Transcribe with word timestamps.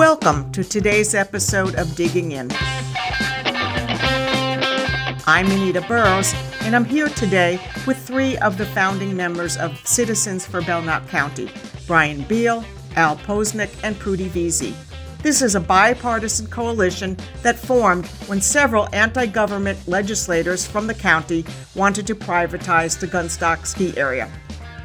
Welcome 0.00 0.50
to 0.52 0.64
today's 0.64 1.14
episode 1.14 1.74
of 1.74 1.94
Digging 1.94 2.32
In. 2.32 2.50
I'm 5.26 5.44
Anita 5.50 5.82
Burroughs, 5.82 6.32
and 6.62 6.74
I'm 6.74 6.86
here 6.86 7.10
today 7.10 7.60
with 7.86 7.98
three 7.98 8.38
of 8.38 8.56
the 8.56 8.64
founding 8.64 9.14
members 9.14 9.58
of 9.58 9.76
Citizens 9.86 10.46
for 10.46 10.62
Belknap 10.62 11.06
County 11.08 11.50
Brian 11.86 12.22
Beal, 12.22 12.64
Al 12.96 13.18
Posnick, 13.18 13.78
and 13.84 13.94
Prudy 13.98 14.30
Veazey. 14.30 14.74
This 15.22 15.42
is 15.42 15.54
a 15.54 15.60
bipartisan 15.60 16.46
coalition 16.46 17.18
that 17.42 17.58
formed 17.58 18.06
when 18.26 18.40
several 18.40 18.88
anti 18.94 19.26
government 19.26 19.86
legislators 19.86 20.66
from 20.66 20.86
the 20.86 20.94
county 20.94 21.44
wanted 21.74 22.06
to 22.06 22.14
privatize 22.14 22.98
the 22.98 23.06
Gunstock 23.06 23.66
ski 23.66 23.94
area. 23.98 24.30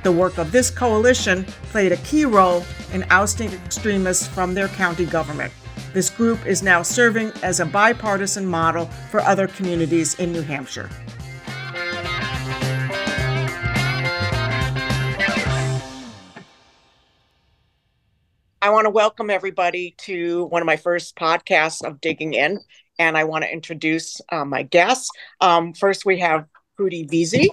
The 0.06 0.12
work 0.12 0.38
of 0.38 0.52
this 0.52 0.70
coalition 0.70 1.46
played 1.72 1.92
a 1.92 1.98
key 1.98 2.26
role 2.26 2.64
in 2.94 3.04
ousting 3.10 3.52
extremists 3.52 4.28
from 4.28 4.54
their 4.54 4.68
county 4.68 5.08
government. 5.08 5.52
This 5.94 6.12
group 6.12 6.46
is 6.46 6.62
now 6.62 6.84
serving 6.84 7.32
as 7.42 7.60
a 7.60 7.66
bipartisan 7.66 8.46
model 8.46 8.86
for 9.10 9.22
other 9.22 9.48
communities 9.48 10.14
in 10.20 10.32
New 10.32 10.44
Hampshire. 10.44 10.92
I 18.62 18.70
want 18.70 18.86
to 18.86 18.92
welcome 18.92 19.32
everybody 19.32 19.96
to 20.02 20.46
one 20.46 20.62
of 20.62 20.68
my 20.68 20.78
first 20.78 21.16
podcasts 21.16 21.84
of 21.84 22.00
Digging 22.00 22.36
In, 22.36 22.60
and 23.00 23.18
I 23.18 23.24
want 23.24 23.44
to 23.44 23.52
introduce 23.52 24.22
uh, 24.32 24.46
my 24.46 24.62
guests. 24.62 25.10
Um, 25.42 25.74
first, 25.74 26.06
we 26.06 26.20
have 26.20 26.46
Prudy 26.78 27.08
Veazey 27.08 27.50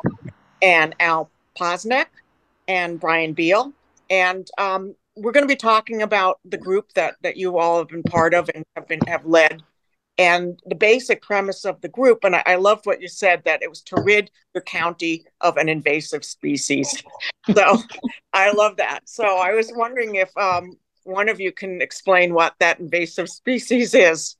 and 0.61 0.95
Al 1.01 1.31
Posnick 1.59 2.09
and 2.73 2.99
Brian 2.99 3.35
Beal, 3.35 3.71
and 4.09 4.49
um, 4.57 4.95
we're 5.15 5.33
going 5.33 5.45
to 5.45 5.55
be 5.55 5.57
talking 5.57 6.01
about 6.01 6.41
the 6.47 6.57
group 6.57 6.91
that 6.95 7.17
that 7.23 7.37
you 7.37 7.59
all 7.59 7.79
have 7.79 7.89
been 7.89 8.03
part 8.03 8.33
of 8.33 8.51
and 8.55 8.65
have 8.75 8.89
been 8.89 9.01
have 9.07 9.27
led. 9.27 9.63
And 10.19 10.59
the 10.67 10.75
basic 10.75 11.21
premise 11.21 11.65
of 11.65 11.81
the 11.81 11.89
group 11.89 12.25
and 12.25 12.37
I, 12.37 12.43
I, 12.45 12.55
loved 12.57 12.85
what 12.85 13.01
you 13.01 13.09
said 13.09 13.43
that 13.45 13.63
it 13.63 13.71
was 13.71 13.81
to 13.85 14.01
rid 14.03 14.31
your 14.55 14.63
county 14.63 15.25
of 15.41 15.57
an 15.57 15.69
invasive 15.69 16.25
species. 16.25 17.03
So 17.57 17.79
i 18.33 18.53
love 18.53 18.77
that. 18.77 19.01
So 19.09 19.25
i 19.25 19.53
was 19.53 19.73
wondering 19.75 20.15
if 20.15 20.31
um, 20.37 20.77
one 21.03 21.29
of 21.29 21.41
you 21.41 21.51
can 21.51 21.83
explain 21.83 22.35
what 22.35 22.55
that 22.61 22.79
invasive 22.79 23.29
species 23.29 23.95
is. 23.95 24.37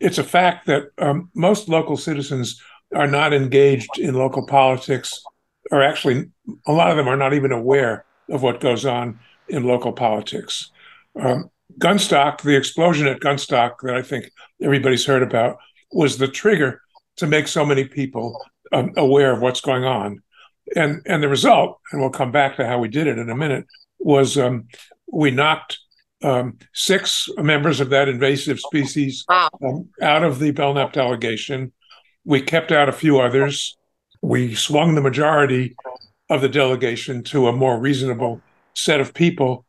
it's 0.00 0.18
a 0.18 0.24
fact 0.24 0.66
that 0.66 0.90
um, 0.98 1.28
most 1.34 1.68
local 1.68 1.96
citizens 1.96 2.62
are 2.94 3.08
not 3.08 3.34
engaged 3.34 3.98
in 3.98 4.14
local 4.14 4.46
politics, 4.46 5.20
or 5.70 5.82
actually, 5.82 6.30
a 6.66 6.72
lot 6.72 6.90
of 6.90 6.96
them 6.96 7.08
are 7.08 7.16
not 7.16 7.34
even 7.34 7.52
aware 7.52 8.04
of 8.28 8.42
what 8.42 8.60
goes 8.60 8.84
on 8.84 9.18
in 9.48 9.64
local 9.64 9.92
politics. 9.92 10.70
Um, 11.18 11.50
Gunstock, 11.78 12.40
the 12.42 12.56
explosion 12.56 13.06
at 13.06 13.20
Gunstock 13.20 13.76
that 13.82 13.94
I 13.94 14.02
think 14.02 14.30
everybody's 14.62 15.06
heard 15.06 15.22
about, 15.22 15.58
was 15.92 16.18
the 16.18 16.28
trigger 16.28 16.82
to 17.16 17.26
make 17.26 17.48
so 17.48 17.64
many 17.64 17.84
people 17.84 18.40
um, 18.72 18.92
aware 18.96 19.32
of 19.32 19.40
what's 19.40 19.60
going 19.60 19.84
on. 19.84 20.22
And 20.76 21.00
and 21.06 21.22
the 21.22 21.28
result, 21.28 21.78
and 21.92 22.00
we'll 22.00 22.10
come 22.10 22.30
back 22.30 22.56
to 22.56 22.66
how 22.66 22.78
we 22.78 22.88
did 22.88 23.06
it 23.06 23.18
in 23.18 23.30
a 23.30 23.36
minute, 23.36 23.66
was 23.98 24.36
um, 24.36 24.68
we 25.10 25.30
knocked 25.30 25.78
um, 26.22 26.58
six 26.74 27.28
members 27.38 27.80
of 27.80 27.90
that 27.90 28.08
invasive 28.08 28.60
species 28.60 29.24
wow. 29.28 29.48
um, 29.64 29.88
out 30.02 30.24
of 30.24 30.38
the 30.38 30.50
Belknap 30.50 30.92
delegation. 30.92 31.72
We 32.24 32.42
kept 32.42 32.70
out 32.70 32.90
a 32.90 32.92
few 32.92 33.18
others. 33.20 33.77
We 34.22 34.54
swung 34.54 34.94
the 34.94 35.00
majority 35.00 35.76
of 36.30 36.40
the 36.40 36.48
delegation 36.48 37.22
to 37.24 37.48
a 37.48 37.52
more 37.52 37.78
reasonable 37.78 38.40
set 38.74 39.00
of 39.00 39.14
people. 39.14 39.64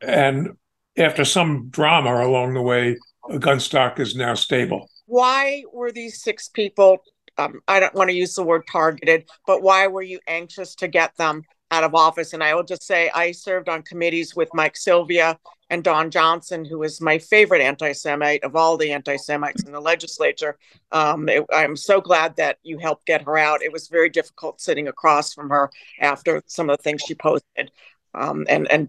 And 0.00 0.56
after 0.96 1.24
some 1.24 1.68
drama 1.68 2.26
along 2.26 2.54
the 2.54 2.62
way, 2.62 2.96
Gunstock 3.30 3.98
is 3.98 4.14
now 4.14 4.34
stable. 4.34 4.88
Why 5.06 5.64
were 5.72 5.92
these 5.92 6.22
six 6.22 6.48
people? 6.48 6.98
Um, 7.38 7.60
I 7.68 7.80
don't 7.80 7.94
want 7.94 8.10
to 8.10 8.16
use 8.16 8.34
the 8.34 8.42
word 8.42 8.62
targeted, 8.70 9.28
but 9.46 9.62
why 9.62 9.86
were 9.88 10.02
you 10.02 10.20
anxious 10.26 10.74
to 10.76 10.88
get 10.88 11.16
them 11.16 11.42
out 11.70 11.84
of 11.84 11.94
office. 11.94 12.32
And 12.32 12.42
I 12.42 12.54
will 12.54 12.62
just 12.62 12.82
say 12.82 13.10
I 13.14 13.32
served 13.32 13.68
on 13.68 13.82
committees 13.82 14.36
with 14.36 14.48
Mike 14.54 14.76
Sylvia 14.76 15.38
and 15.68 15.82
Dawn 15.82 16.10
Johnson, 16.10 16.64
who 16.64 16.82
is 16.82 17.00
my 17.00 17.18
favorite 17.18 17.60
anti 17.60 17.92
Semite 17.92 18.44
of 18.44 18.54
all 18.54 18.76
the 18.76 18.92
anti 18.92 19.16
Semites 19.16 19.64
in 19.64 19.72
the 19.72 19.80
legislature. 19.80 20.58
Um, 20.92 21.28
it, 21.28 21.44
I'm 21.52 21.76
so 21.76 22.00
glad 22.00 22.36
that 22.36 22.58
you 22.62 22.78
helped 22.78 23.06
get 23.06 23.22
her 23.22 23.36
out. 23.36 23.62
It 23.62 23.72
was 23.72 23.88
very 23.88 24.08
difficult 24.08 24.60
sitting 24.60 24.88
across 24.88 25.34
from 25.34 25.50
her 25.50 25.70
after 26.00 26.42
some 26.46 26.70
of 26.70 26.76
the 26.76 26.82
things 26.82 27.02
she 27.02 27.14
posted. 27.14 27.70
Um, 28.14 28.46
and 28.48 28.70
and 28.70 28.88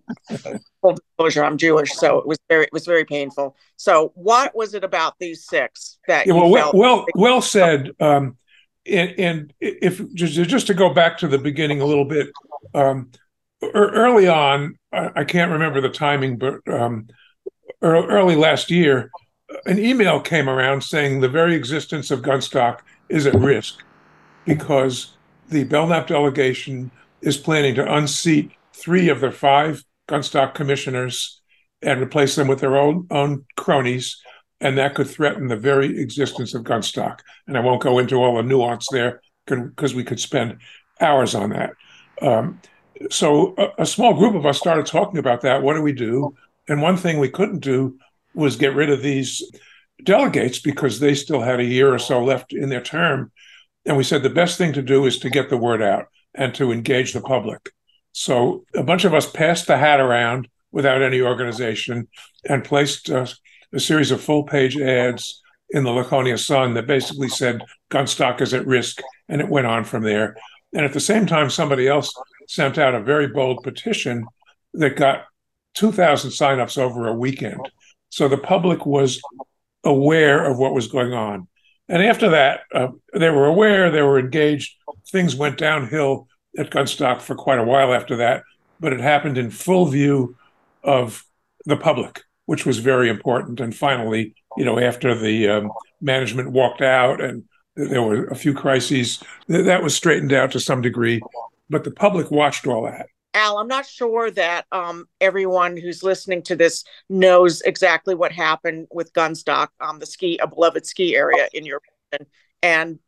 full 0.82 0.94
disclosure, 0.94 1.44
I'm 1.44 1.58
Jewish, 1.58 1.92
so 1.92 2.20
it 2.20 2.28
was 2.28 2.38
very 2.48 2.64
it 2.64 2.72
was 2.72 2.86
very 2.86 3.04
painful. 3.04 3.58
So, 3.76 4.14
what 4.16 4.56
was 4.56 4.74
it 4.74 4.86
about 4.86 5.16
these 5.20 5.46
six 5.46 6.00
that 6.08 6.28
yeah, 6.28 6.34
well, 6.34 6.50
well, 6.50 6.72
well, 6.74 7.06
well 7.14 7.42
said. 7.42 7.92
Um, 8.00 8.38
and, 8.90 9.20
and 9.20 9.54
if 9.60 10.02
just, 10.14 10.36
just 10.50 10.68
to 10.68 10.74
go 10.74 10.94
back 10.94 11.18
to 11.18 11.28
the 11.28 11.38
beginning 11.38 11.82
a 11.82 11.86
little 11.86 12.06
bit, 12.06 12.30
um, 12.74 13.12
early 13.74 14.28
on, 14.28 14.78
I 14.92 15.24
can't 15.24 15.52
remember 15.52 15.82
the 15.82 15.90
timing, 15.90 16.38
but 16.38 16.56
um, 16.68 17.08
early 17.82 18.36
last 18.36 18.72
year, 18.72 19.10
an 19.66 19.80
email 19.80 20.20
came 20.20 20.50
around 20.50 20.84
saying 20.84 21.20
the 21.20 21.30
very 21.30 21.56
existence 21.56 22.12
of 22.12 22.22
Gunstock 22.22 22.80
is 23.10 23.26
at 23.26 23.36
risk 23.36 23.84
because 24.46 25.14
the 25.50 25.64
Belknap 25.64 26.08
delegation 26.08 26.92
is 27.22 27.38
planning 27.38 27.76
to 27.76 27.94
unseat 27.94 28.52
three 28.74 29.10
of 29.10 29.22
their 29.22 29.32
five 29.32 29.84
Gunstock 30.10 30.54
commissioners 30.54 31.42
and 31.82 32.02
replace 32.02 32.36
them 32.36 32.48
with 32.48 32.60
their 32.60 32.78
own, 32.78 33.08
own 33.12 33.46
cronies 33.56 34.18
and 34.60 34.78
that 34.78 34.96
could 34.96 35.08
threaten 35.08 35.48
the 35.48 35.56
very 35.56 36.00
existence 36.00 36.54
of 36.54 36.64
Gunstock. 36.64 37.20
And 37.48 37.58
I 37.58 37.62
won't 37.62 37.82
go 37.82 38.00
into 38.00 38.16
all 38.16 38.38
the 38.38 38.44
nuance 38.44 38.88
there 38.92 39.22
because 39.46 39.94
we 39.94 40.04
could 40.04 40.20
spend 40.20 40.58
hours 41.00 41.36
on 41.36 41.52
that. 41.52 41.72
Um, 42.22 42.62
so 43.10 43.54
a, 43.58 43.84
a, 43.84 43.86
small 43.86 44.14
group 44.14 44.36
of 44.36 44.46
us 44.46 44.58
started 44.58 44.86
talking 44.86 45.20
about 45.20 45.42
that. 45.42 45.62
What 45.62 45.76
do 45.76 45.82
we 45.82 45.94
do? 45.94 46.36
And 46.68 46.82
one 46.82 46.98
thing 46.98 47.20
we 47.20 47.30
couldn't 47.30 47.60
do 47.60 47.98
was 48.34 48.56
get 48.56 48.76
rid 48.76 48.90
of 48.90 49.02
these 49.02 49.44
delegates 50.04 50.60
because 50.60 51.00
they 51.00 51.14
still 51.14 51.42
had 51.42 51.60
a 51.60 51.66
year 51.66 51.94
or 51.94 52.00
so 52.00 52.24
left 52.24 52.54
in 52.54 52.70
their 52.70 52.82
term. 52.82 53.32
And 53.86 53.98
we 53.98 54.04
said 54.04 54.24
the 54.24 54.30
best 54.30 54.58
thing 54.58 54.74
to 54.74 54.82
do 54.82 55.06
is 55.06 55.20
to 55.20 55.30
get 55.30 55.50
the 55.50 55.58
word 55.58 55.82
out 55.82 56.06
and 56.34 56.54
to 56.56 56.72
engage 56.72 57.14
the 57.14 57.22
public. 57.22 57.70
So 58.12 58.66
a 58.76 58.84
bunch 58.84 59.06
of 59.06 59.14
us 59.14 59.30
passed 59.30 59.68
the 59.68 59.78
hat 59.78 60.00
around 60.00 60.48
without 60.72 61.02
any 61.02 61.22
organization 61.22 62.08
and 62.48 62.64
placed 62.64 63.10
a 63.10 63.28
series 63.78 64.12
of 64.12 64.22
full 64.22 64.44
page 64.44 64.78
ads 64.78 65.42
in 65.70 65.84
the 65.84 65.92
Laconia 65.92 66.38
Sun 66.38 66.74
that 66.74 66.88
basically 66.88 67.30
said 67.30 67.62
Gunstock 67.92 68.42
is 68.42 68.54
at 68.54 68.66
risk, 68.66 69.02
and 69.28 69.42
it 69.42 69.50
went 69.50 69.68
on 69.68 69.84
from 69.84 70.04
there. 70.04 70.36
And 70.74 70.86
at 70.86 70.94
the 70.94 71.00
same 71.00 71.26
time, 71.26 71.50
somebody 71.50 71.88
else 71.88 72.14
sent 72.48 72.78
out 72.78 72.96
a 72.96 73.02
very 73.02 73.28
bold 73.28 73.64
petition 73.64 74.26
that 74.74 74.96
got 74.96 75.26
2,000 75.76 76.32
signups 76.32 76.78
over 76.78 77.08
a 77.08 77.14
weekend. 77.14 77.60
So 78.10 78.28
the 78.28 78.38
public 78.38 78.86
was 78.86 79.22
aware 79.84 80.46
of 80.46 80.58
what 80.58 80.74
was 80.74 80.88
going 80.88 81.14
on. 81.14 81.48
And 81.90 82.04
after 82.04 82.30
that, 82.32 82.62
uh, 82.74 82.90
they 83.14 83.30
were 83.30 83.46
aware, 83.46 83.90
they 83.90 84.02
were 84.02 84.20
engaged. 84.20 84.76
Things 85.10 85.36
went 85.36 85.58
downhill 85.58 86.28
at 86.58 86.70
Gunstock 86.70 87.22
for 87.22 87.36
quite 87.36 87.60
a 87.60 87.64
while 87.64 87.94
after 87.94 88.18
that, 88.18 88.44
but 88.80 88.92
it 88.92 89.00
happened 89.00 89.38
in 89.38 89.52
full 89.52 89.86
view 89.86 90.36
of 90.84 91.24
the 91.66 91.78
public 91.78 92.22
which 92.48 92.66
was 92.66 92.80
very 92.80 93.10
important. 93.10 93.60
And 93.60 93.76
finally, 93.76 94.34
you 94.58 94.66
know, 94.66 94.80
after 94.80 95.14
the 95.14 95.48
um, 95.50 95.72
management 96.02 96.52
walked 96.52 96.82
out 96.82 97.22
and 97.22 97.44
there 97.78 98.02
were 98.02 98.26
a 98.26 98.36
few 98.36 98.54
crises, 98.54 99.24
that 99.48 99.84
was 99.84 99.96
straightened 99.96 100.34
out 100.34 100.52
to 100.52 100.60
some 100.60 100.82
degree. 100.82 101.22
But 101.70 101.84
the 101.84 101.92
public 101.92 102.32
watched 102.32 102.68
all 102.68 102.84
that. 102.84 103.08
Al, 103.34 103.60
I'm 103.60 103.68
not 103.68 103.86
sure 103.86 104.32
that 104.32 104.66
um, 104.72 105.08
everyone 105.22 105.78
who's 105.78 106.02
listening 106.02 106.42
to 106.44 106.56
this 106.56 106.84
knows 107.10 107.62
exactly 107.62 108.16
what 108.16 108.32
happened 108.32 108.88
with 108.92 109.14
Gunstock, 109.14 109.68
um, 109.80 110.00
the 110.00 110.08
ski, 110.08 110.40
a 110.42 110.48
beloved 110.48 110.88
ski 110.88 111.16
area 111.16 111.48
in 111.54 111.66
your 111.66 111.82
region. 112.12 112.28
And 112.64 113.00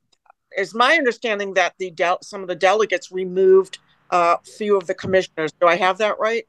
is 0.56 0.76
my 0.76 0.96
understanding 0.96 1.56
that 1.56 1.74
the 1.80 1.90
del- 1.92 2.22
some 2.22 2.42
of 2.42 2.48
the 2.48 2.56
delegates 2.56 3.12
removed 3.12 3.80
a 4.12 4.16
uh, 4.16 4.38
few 4.58 4.78
of 4.78 4.88
the 4.88 4.94
commissioners. 4.94 5.52
Do 5.60 5.68
I 5.68 5.76
have 5.76 6.00
that 6.00 6.20
right? 6.20 6.48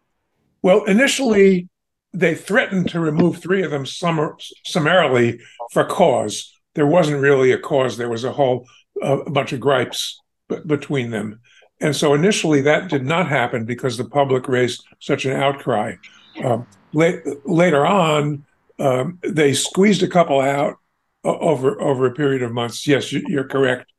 Well, 0.62 0.84
initially, 0.84 1.69
they 2.12 2.34
threatened 2.34 2.88
to 2.90 3.00
remove 3.00 3.38
three 3.38 3.62
of 3.62 3.70
them 3.70 3.87
summarily 3.87 5.40
for 5.70 5.84
cause. 5.84 6.59
There 6.75 6.87
wasn't 6.87 7.20
really 7.20 7.52
a 7.52 7.58
cause. 7.58 7.96
There 7.96 8.08
was 8.08 8.25
a 8.25 8.32
whole 8.32 8.67
uh, 9.02 9.19
bunch 9.31 9.52
of 9.52 9.61
gripes 9.61 10.20
b- 10.49 10.58
between 10.67 11.11
them. 11.11 11.40
And 11.81 11.96
so 11.96 12.14
initially 12.14 12.61
that 12.62 12.88
did 12.88 13.05
not 13.05 13.28
happen 13.28 13.64
because 13.64 13.96
the 13.96 14.05
public 14.05 14.49
raised 14.49 14.84
such 15.00 15.25
an 15.25 15.32
outcry. 15.32 15.94
Um, 16.44 16.67
late, 16.93 17.22
later 17.44 17.87
on, 17.87 18.44
um, 18.78 19.19
they 19.22 19.52
squeezed 19.52 20.02
a 20.02 20.08
couple 20.08 20.40
out 20.40 20.76
uh, 21.25 21.37
over 21.38 21.81
over 21.81 22.06
a 22.06 22.14
period 22.14 22.43
of 22.43 22.52
months. 22.52 22.87
Yes, 22.87 23.12
you're 23.12 23.44
correct, 23.44 23.90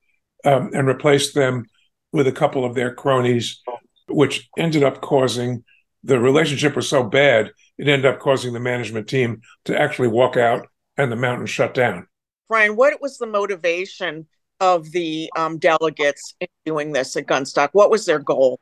um, 0.44 0.72
and 0.74 0.88
replaced 0.88 1.36
them 1.36 1.66
with 2.12 2.28
a 2.28 2.32
couple 2.32 2.66
of 2.66 2.74
their 2.74 2.94
cronies, 2.94 3.62
which 4.08 4.50
ended 4.58 4.84
up 4.84 5.02
causing 5.02 5.64
the 6.04 6.20
relationship 6.20 6.76
was 6.76 6.90
so 6.90 7.04
bad, 7.04 7.52
it 7.78 7.88
ended 7.88 8.06
up 8.06 8.20
causing 8.20 8.54
the 8.54 8.60
management 8.60 9.08
team 9.08 9.42
to 9.66 9.80
actually 9.80 10.08
walk 10.08 10.38
out 10.38 10.68
and 10.98 11.12
the 11.12 11.16
mountain 11.16 11.46
shut 11.46 11.74
down. 11.74 12.08
Brian, 12.52 12.76
what 12.76 13.02
was 13.02 13.18
the 13.18 13.26
motivation 13.26 14.28
of 14.60 14.92
the 14.92 15.32
um, 15.38 15.58
delegates 15.58 16.36
in 16.42 16.50
doing 16.66 16.92
this 16.92 17.16
at 17.16 17.26
Gunstock? 17.26 17.70
What 17.72 17.90
was 17.90 18.06
their 18.06 18.20
goal? 18.20 18.60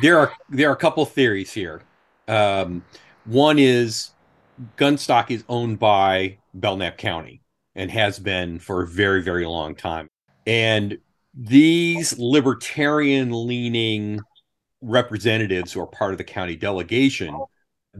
There 0.00 0.18
are 0.18 0.32
there 0.48 0.70
are 0.70 0.72
a 0.72 0.76
couple 0.76 1.04
theories 1.04 1.52
here. 1.52 1.82
Um, 2.26 2.82
one 3.26 3.58
is 3.58 4.12
Gunstock 4.78 5.30
is 5.30 5.44
owned 5.46 5.78
by 5.78 6.38
Belknap 6.54 6.96
County 6.96 7.42
and 7.74 7.90
has 7.90 8.18
been 8.18 8.58
for 8.58 8.82
a 8.82 8.86
very 8.86 9.22
very 9.22 9.44
long 9.44 9.74
time, 9.74 10.08
and 10.46 10.96
these 11.34 12.18
libertarian 12.18 13.46
leaning 13.46 14.20
representatives 14.80 15.70
who 15.74 15.82
are 15.82 15.86
part 15.86 16.12
of 16.12 16.18
the 16.18 16.24
county 16.24 16.56
delegation 16.56 17.38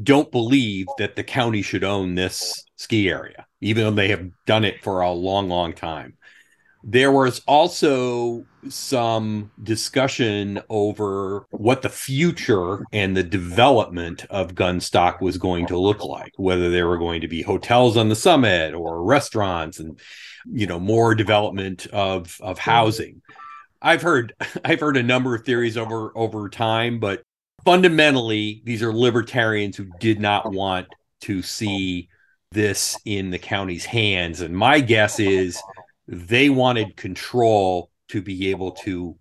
don't 0.03 0.31
believe 0.31 0.87
that 0.99 1.17
the 1.17 1.25
county 1.25 1.63
should 1.63 1.85
own 1.85 2.15
this 2.15 2.65
ski 2.77 3.09
area, 3.09 3.47
even 3.61 3.85
though 3.85 3.91
they 3.91 4.09
have 4.09 4.29
done 4.47 4.65
it 4.65 4.83
for 4.83 5.01
a 5.01 5.11
long, 5.11 5.49
long 5.49 5.73
time. 5.73 6.17
There 6.85 7.11
was 7.11 7.41
also 7.47 8.45
some 8.69 9.51
discussion 9.63 10.61
over 10.69 11.47
what 11.51 11.83
the 11.83 11.89
future 11.89 12.85
and 12.93 13.17
the 13.17 13.25
development 13.25 14.25
of 14.31 14.55
Gunstock 14.55 15.21
was 15.21 15.39
going 15.39 15.67
to 15.67 15.79
look 15.79 16.05
like, 16.05 16.33
whether 16.37 16.71
there 16.71 16.87
were 16.87 16.99
going 16.99 17.21
to 17.23 17.29
be 17.29 17.43
hotels 17.43 17.97
on 17.97 18.09
the 18.09 18.17
summit 18.17 18.75
or 18.75 19.03
restaurants 19.03 19.81
and 19.81 19.99
you 20.51 20.67
know 20.67 20.79
more 20.79 21.15
development 21.15 21.87
of 21.89 22.39
of 22.41 22.59
housing. 22.59 23.23
I've 23.83 24.03
heard 24.03 24.35
I've 24.65 24.81
heard 24.81 24.97
a 24.97 25.03
number 25.03 25.35
of 25.35 25.45
theories 25.45 25.77
over 25.77 26.13
over 26.17 26.49
time, 26.49 27.01
but 27.01 27.23
fundamentally 27.65 28.63
these 28.65 28.83
are 28.83 28.93
libertarians 28.93 29.77
who 29.77 29.87
did 29.99 30.21
not 30.21 30.53
want 30.53 30.87
to 31.21 31.43
see 31.43 32.09
this 32.53 32.99
in 33.05 33.31
the 33.31 33.39
county's 33.39 33.85
hands 33.85 34.41
and 34.41 34.57
my 34.57 34.81
guess 34.81 35.21
is 35.21 35.61
they 36.07 36.49
wanted 36.49 36.97
control 36.97 37.91
to 38.09 38.23
be 38.23 38.51
able 38.51 38.73
to 38.73 39.17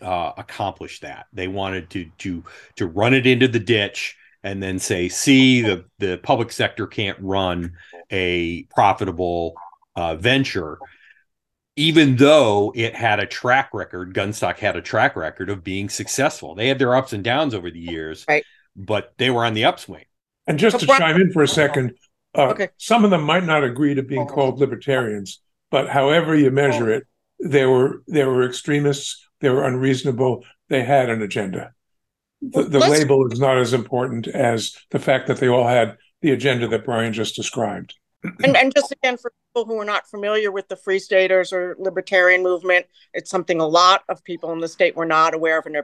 uh, 0.00 0.32
accomplish 0.36 1.00
that. 1.00 1.26
They 1.32 1.48
wanted 1.48 1.90
to 1.90 2.10
to 2.18 2.44
to 2.76 2.86
run 2.86 3.14
it 3.14 3.26
into 3.26 3.48
the 3.48 3.58
ditch 3.58 4.16
and 4.42 4.62
then 4.62 4.78
say, 4.78 5.08
"See, 5.08 5.62
the 5.62 5.84
the 5.98 6.18
public 6.18 6.52
sector 6.52 6.86
can't 6.86 7.18
run 7.20 7.74
a 8.10 8.64
profitable 8.74 9.54
uh, 9.96 10.16
venture." 10.16 10.78
Even 11.78 12.16
though 12.16 12.72
it 12.74 12.96
had 12.96 13.20
a 13.20 13.26
track 13.26 13.70
record, 13.72 14.12
Gunstock 14.12 14.58
had 14.58 14.74
a 14.74 14.82
track 14.82 15.14
record 15.14 15.48
of 15.48 15.62
being 15.62 15.88
successful. 15.88 16.56
They 16.56 16.66
had 16.66 16.80
their 16.80 16.96
ups 16.96 17.12
and 17.12 17.22
downs 17.22 17.54
over 17.54 17.70
the 17.70 17.78
years, 17.78 18.24
right. 18.28 18.44
but 18.74 19.14
they 19.16 19.30
were 19.30 19.44
on 19.44 19.54
the 19.54 19.64
upswing. 19.64 20.04
And 20.48 20.58
just 20.58 20.80
to 20.80 20.86
chime 20.86 21.20
in 21.20 21.30
for 21.30 21.44
a 21.44 21.48
second, 21.48 21.94
uh, 22.36 22.48
okay. 22.48 22.70
some 22.78 23.04
of 23.04 23.10
them 23.10 23.22
might 23.22 23.44
not 23.44 23.62
agree 23.62 23.94
to 23.94 24.02
being 24.02 24.26
called 24.26 24.58
libertarians, 24.58 25.40
but 25.70 25.88
however 25.88 26.34
you 26.34 26.50
measure 26.50 26.90
it, 26.90 27.06
they 27.38 27.64
were 27.64 28.02
they 28.08 28.24
were 28.24 28.44
extremists. 28.44 29.24
They 29.40 29.48
were 29.48 29.64
unreasonable. 29.64 30.44
They 30.68 30.82
had 30.82 31.10
an 31.10 31.22
agenda. 31.22 31.74
The, 32.42 32.64
the 32.64 32.80
label 32.80 33.30
is 33.30 33.38
not 33.38 33.56
as 33.56 33.72
important 33.72 34.26
as 34.26 34.76
the 34.90 34.98
fact 34.98 35.28
that 35.28 35.36
they 35.38 35.48
all 35.48 35.68
had 35.68 35.96
the 36.22 36.32
agenda 36.32 36.66
that 36.68 36.84
Brian 36.84 37.12
just 37.12 37.36
described. 37.36 37.94
And, 38.22 38.56
and 38.56 38.74
just 38.74 38.92
again, 38.92 39.16
for 39.16 39.32
people 39.48 39.64
who 39.72 39.80
are 39.80 39.84
not 39.84 40.08
familiar 40.08 40.50
with 40.50 40.68
the 40.68 40.76
Free 40.76 40.98
Staters 40.98 41.52
or 41.52 41.76
libertarian 41.78 42.42
movement, 42.42 42.86
it's 43.14 43.30
something 43.30 43.60
a 43.60 43.66
lot 43.66 44.02
of 44.08 44.24
people 44.24 44.52
in 44.52 44.60
the 44.60 44.68
state 44.68 44.96
were 44.96 45.06
not 45.06 45.34
aware 45.34 45.58
of 45.58 45.66
and 45.66 45.76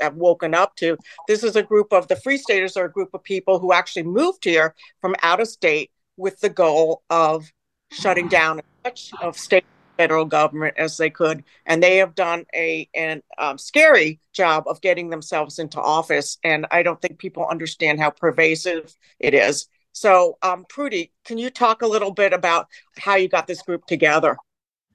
have 0.00 0.16
woken 0.16 0.54
up 0.54 0.76
to. 0.76 0.96
This 1.28 1.44
is 1.44 1.56
a 1.56 1.62
group 1.62 1.92
of 1.92 2.08
the 2.08 2.16
Free 2.16 2.38
Staters 2.38 2.76
are 2.76 2.86
a 2.86 2.92
group 2.92 3.10
of 3.12 3.22
people 3.22 3.58
who 3.58 3.72
actually 3.72 4.04
moved 4.04 4.44
here 4.44 4.74
from 5.00 5.14
out 5.22 5.40
of 5.40 5.48
state 5.48 5.90
with 6.16 6.40
the 6.40 6.48
goal 6.48 7.02
of 7.10 7.50
shutting 7.92 8.28
down 8.28 8.58
as 8.58 8.64
much 8.84 9.10
of 9.20 9.36
state 9.36 9.64
federal 9.98 10.24
government 10.24 10.74
as 10.78 10.96
they 10.96 11.10
could, 11.10 11.44
and 11.66 11.82
they 11.82 11.98
have 11.98 12.14
done 12.14 12.46
a 12.54 12.88
an 12.94 13.22
um, 13.36 13.58
scary 13.58 14.18
job 14.32 14.64
of 14.66 14.80
getting 14.80 15.10
themselves 15.10 15.58
into 15.58 15.78
office. 15.78 16.38
And 16.42 16.66
I 16.70 16.82
don't 16.82 17.00
think 17.02 17.18
people 17.18 17.46
understand 17.46 18.00
how 18.00 18.08
pervasive 18.08 18.96
it 19.18 19.34
is. 19.34 19.68
So, 19.92 20.38
um, 20.42 20.64
Prudy, 20.68 21.12
can 21.24 21.38
you 21.38 21.50
talk 21.50 21.82
a 21.82 21.86
little 21.86 22.12
bit 22.12 22.32
about 22.32 22.66
how 22.98 23.16
you 23.16 23.28
got 23.28 23.46
this 23.46 23.62
group 23.62 23.86
together? 23.86 24.36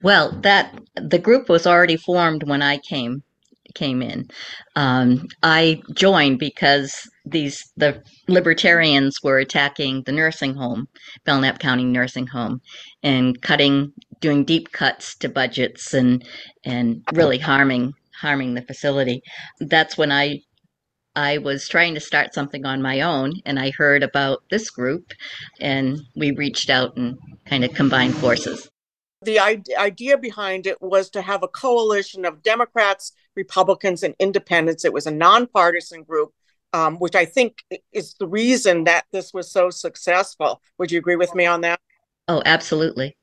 Well, 0.02 0.32
that 0.42 0.78
the 0.94 1.18
group 1.18 1.48
was 1.48 1.66
already 1.66 1.96
formed 1.96 2.42
when 2.48 2.62
I 2.62 2.78
came 2.78 3.22
came 3.74 4.02
in. 4.02 4.28
Um, 4.74 5.26
I 5.42 5.82
joined 5.94 6.38
because 6.38 7.08
these 7.24 7.62
the 7.76 8.02
libertarians 8.26 9.22
were 9.22 9.38
attacking 9.38 10.02
the 10.02 10.12
nursing 10.12 10.54
home, 10.54 10.88
Belknap 11.24 11.58
County 11.58 11.84
Nursing 11.84 12.26
Home, 12.28 12.60
and 13.02 13.40
cutting, 13.42 13.92
doing 14.20 14.44
deep 14.44 14.72
cuts 14.72 15.14
to 15.16 15.28
budgets 15.28 15.94
and 15.94 16.26
and 16.64 17.02
really 17.12 17.38
harming 17.38 17.92
harming 18.20 18.54
the 18.54 18.62
facility. 18.62 19.22
That's 19.60 19.98
when 19.98 20.10
I 20.10 20.40
I 21.16 21.38
was 21.38 21.66
trying 21.66 21.94
to 21.94 22.00
start 22.00 22.34
something 22.34 22.66
on 22.66 22.82
my 22.82 23.00
own 23.00 23.32
and 23.46 23.58
I 23.58 23.70
heard 23.70 24.02
about 24.02 24.44
this 24.50 24.70
group 24.70 25.12
and 25.60 25.98
we 26.14 26.32
reached 26.32 26.68
out 26.68 26.96
and 26.96 27.18
kind 27.46 27.64
of 27.64 27.72
combined 27.72 28.14
forces. 28.14 28.68
The 29.22 29.40
idea 29.40 30.18
behind 30.18 30.66
it 30.66 30.80
was 30.80 31.08
to 31.10 31.22
have 31.22 31.42
a 31.42 31.48
coalition 31.48 32.26
of 32.26 32.42
Democrats, 32.42 33.12
Republicans, 33.34 34.02
and 34.02 34.14
independents. 34.18 34.84
It 34.84 34.92
was 34.92 35.06
a 35.06 35.10
nonpartisan 35.10 36.02
group, 36.02 36.32
um, 36.74 36.96
which 36.96 37.14
I 37.14 37.24
think 37.24 37.64
is 37.92 38.14
the 38.20 38.28
reason 38.28 38.84
that 38.84 39.06
this 39.12 39.32
was 39.32 39.50
so 39.50 39.70
successful. 39.70 40.60
Would 40.78 40.92
you 40.92 40.98
agree 40.98 41.16
with 41.16 41.34
me 41.34 41.46
on 41.46 41.62
that? 41.62 41.80
Oh, 42.28 42.42
absolutely. 42.44 43.16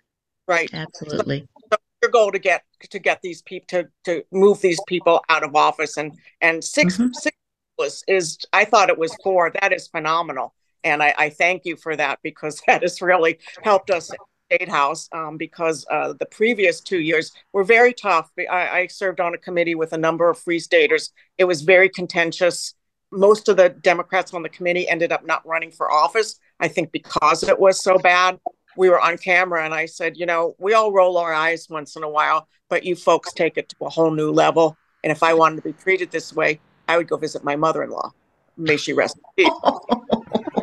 Right. 0.48 0.70
Absolutely. 0.74 1.48
So, 1.72 1.78
your 2.02 2.12
goal 2.12 2.32
to 2.32 2.40
get 2.40 2.64
to 2.90 3.00
get 3.00 3.22
these 3.22 3.44
people 3.44 3.68
to 3.70 3.88
to 4.04 4.24
move 4.32 4.60
these 4.62 4.80
people 4.88 5.24
out 5.30 5.44
of 5.44 5.56
office 5.56 5.96
and 5.96 6.12
and 6.42 6.62
6 6.62 6.98
mm-hmm. 6.98 7.14
six 7.14 7.38
was 7.78 8.04
is 8.08 8.38
I 8.54 8.66
thought 8.66 8.90
it 8.90 8.98
was 8.98 9.16
four. 9.24 9.52
That 9.62 9.74
is 9.74 9.88
phenomenal, 9.88 10.54
and 10.84 11.02
I, 11.02 11.14
I 11.18 11.30
thank 11.30 11.66
you 11.66 11.76
for 11.76 11.96
that 11.96 12.20
because 12.24 12.62
that 12.68 12.82
has 12.82 13.02
really 13.02 13.40
helped 13.64 13.90
us 13.90 14.12
State 14.54 14.70
House 14.70 15.10
um, 15.12 15.38
because 15.38 15.86
uh, 15.90 16.14
the 16.20 16.26
previous 16.26 16.82
two 16.82 17.00
years 17.00 17.32
were 17.54 17.64
very 17.64 17.94
tough. 17.94 18.30
I, 18.38 18.70
I, 18.70 18.88
served 18.88 19.20
on 19.20 19.34
a 19.34 19.38
committee 19.38 19.74
with 19.74 19.94
a 19.94 19.98
number 19.98 20.30
of 20.30 20.38
free 20.38 20.60
staters. 20.60 21.12
It 21.38 21.46
was 21.46 21.62
very 21.62 21.90
contentious. 21.90 22.74
Most 23.12 23.48
of 23.50 23.58
the 23.58 23.70
Democrats 23.70 24.34
on 24.34 24.44
the 24.44 24.50
committee 24.50 24.88
ended 24.88 25.12
up 25.12 25.26
not 25.26 25.46
running 25.46 25.72
for 25.72 25.92
office. 25.92 26.40
I 26.60 26.68
think 26.68 26.92
because 26.92 27.44
it 27.44 27.60
was 27.60 27.82
so 27.82 27.98
bad. 27.98 28.40
We 28.76 28.90
were 28.90 29.00
on 29.00 29.18
camera, 29.18 29.64
and 29.64 29.74
I 29.74 29.86
said, 29.86 30.18
you 30.18 30.26
know, 30.26 30.56
we 30.58 30.74
all 30.74 30.92
roll 30.92 31.18
our 31.18 31.32
eyes 31.32 31.68
once 31.70 31.96
in 31.96 32.04
a 32.04 32.10
while, 32.10 32.48
but 32.70 32.84
you 32.84 32.96
folks 32.96 33.32
take 33.32 33.58
it 33.58 33.70
to 33.70 33.76
a 33.86 33.90
whole 33.90 34.12
new 34.12 34.32
level. 34.32 34.76
And 35.04 35.12
if 35.12 35.22
I 35.22 35.36
wanted 35.36 35.58
to 35.58 35.62
be 35.62 35.74
treated 35.74 36.10
this 36.10 36.34
way, 36.34 36.60
I 36.88 36.98
would 36.98 37.08
go 37.08 37.18
visit 37.18 37.44
my 37.44 37.56
mother 37.56 37.84
in 37.84 37.90
law. 37.90 38.12
May 38.58 38.78
she 38.78 38.94
rest 38.94 39.18
in 39.18 39.46
peace. 39.46 39.54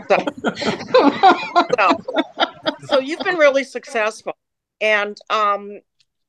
so, 0.09 0.19
so, 1.79 2.01
so, 2.87 2.99
you've 3.01 3.21
been 3.21 3.37
really 3.37 3.65
successful. 3.65 4.37
And 4.81 5.19
um, 5.29 5.81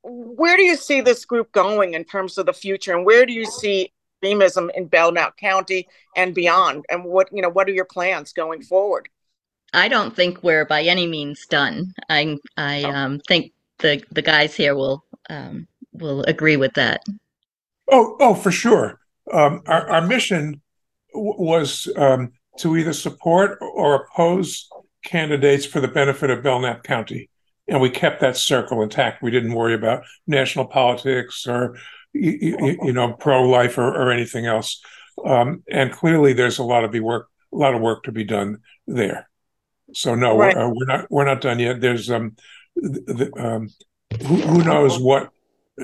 where 0.04 0.58
do 0.58 0.64
you 0.64 0.76
see 0.76 1.02
this 1.02 1.26
group 1.26 1.52
going 1.52 1.94
in 1.94 2.04
terms 2.04 2.38
of 2.38 2.46
the 2.46 2.54
future? 2.54 2.96
And 2.96 3.06
where 3.06 3.26
do 3.26 3.34
you 3.34 3.46
see 3.46 3.92
extremism 4.22 4.72
in 4.76 4.88
Belknap 4.88 5.38
County 5.38 5.88
and 6.16 6.34
beyond? 6.34 6.86
And 6.90 7.04
what 7.04 7.30
you 7.32 7.42
know, 7.42 7.50
what 7.50 7.68
are 7.68 7.74
your 7.74 7.86
plans 7.86 8.34
going 8.34 8.62
forward? 8.62 9.10
I 9.74 9.88
don't 9.88 10.16
think 10.16 10.44
we're 10.44 10.66
by 10.66 10.84
any 10.84 11.08
means 11.08 11.46
done. 11.46 11.94
I 12.10 12.38
I 12.58 12.84
oh. 12.84 12.92
um, 12.92 13.20
think 13.28 13.54
the 13.80 14.04
the 14.12 14.22
guys 14.22 14.56
here 14.56 14.76
will 14.76 15.04
um, 15.30 15.68
will 15.94 16.24
agree 16.24 16.58
with 16.58 16.74
that. 16.74 17.04
Oh, 17.90 18.16
oh, 18.20 18.34
for 18.34 18.52
sure. 18.52 19.01
Um, 19.32 19.62
our, 19.68 19.90
our, 19.90 20.02
mission 20.06 20.62
w- 21.14 21.36
was 21.38 21.88
um, 21.96 22.32
to 22.60 22.76
either 22.78 22.94
support 22.94 23.58
or 23.62 23.96
oppose 23.96 24.68
candidates 25.04 25.66
for 25.66 25.80
the 25.80 25.88
benefit 25.88 26.30
of 26.30 26.44
Belknap 26.44 26.84
County. 26.84 27.30
And 27.68 27.82
we 27.82 27.90
kept 27.90 28.22
that 28.22 28.38
circle 28.38 28.82
intact. 28.82 29.24
We 29.24 29.32
didn't 29.32 29.54
worry 29.54 29.74
about 29.74 30.04
national 30.28 30.66
politics 30.66 31.48
or, 31.48 31.78
you, 32.14 32.78
you 32.84 32.94
know, 32.94 33.14
pro 33.14 33.48
life 33.48 33.78
or, 33.78 33.88
or, 33.88 34.12
anything 34.12 34.46
else. 34.46 34.82
Um, 35.26 35.64
and 35.72 35.92
clearly, 35.92 36.34
there's 36.34 36.60
a 36.60 36.64
lot 36.64 36.84
of 36.84 36.92
be 36.92 37.00
work, 37.00 37.30
a 37.54 37.56
lot 37.56 37.74
of 37.74 37.82
work 37.82 38.04
to 38.04 38.12
be 38.12 38.24
done 38.24 38.58
there. 38.88 39.30
So 39.94 40.16
no, 40.16 40.38
right. 40.38 40.56
we're, 40.56 40.62
uh, 40.62 40.70
we're, 40.70 40.86
not 40.86 41.12
we're 41.12 41.26
not 41.26 41.42
done 41.42 41.60
yet. 41.60 41.80
There's 41.80 42.10
um, 42.10 42.36
the, 42.76 43.32
um, 43.38 43.70
who, 44.26 44.36
who 44.36 44.64
knows 44.64 45.00
what 45.00 45.30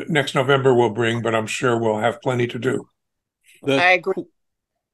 next 0.08 0.36
November 0.36 0.74
will 0.74 0.89
bring, 0.89 1.22
but 1.22 1.36
I'm 1.36 1.48
sure 1.48 1.77
we'll 1.77 2.00
have 2.00 2.22
plenty 2.22 2.48
to 2.48 2.60
do. 2.60 2.88
The, 3.64 3.84
I 3.84 3.92
agree. 3.92 4.26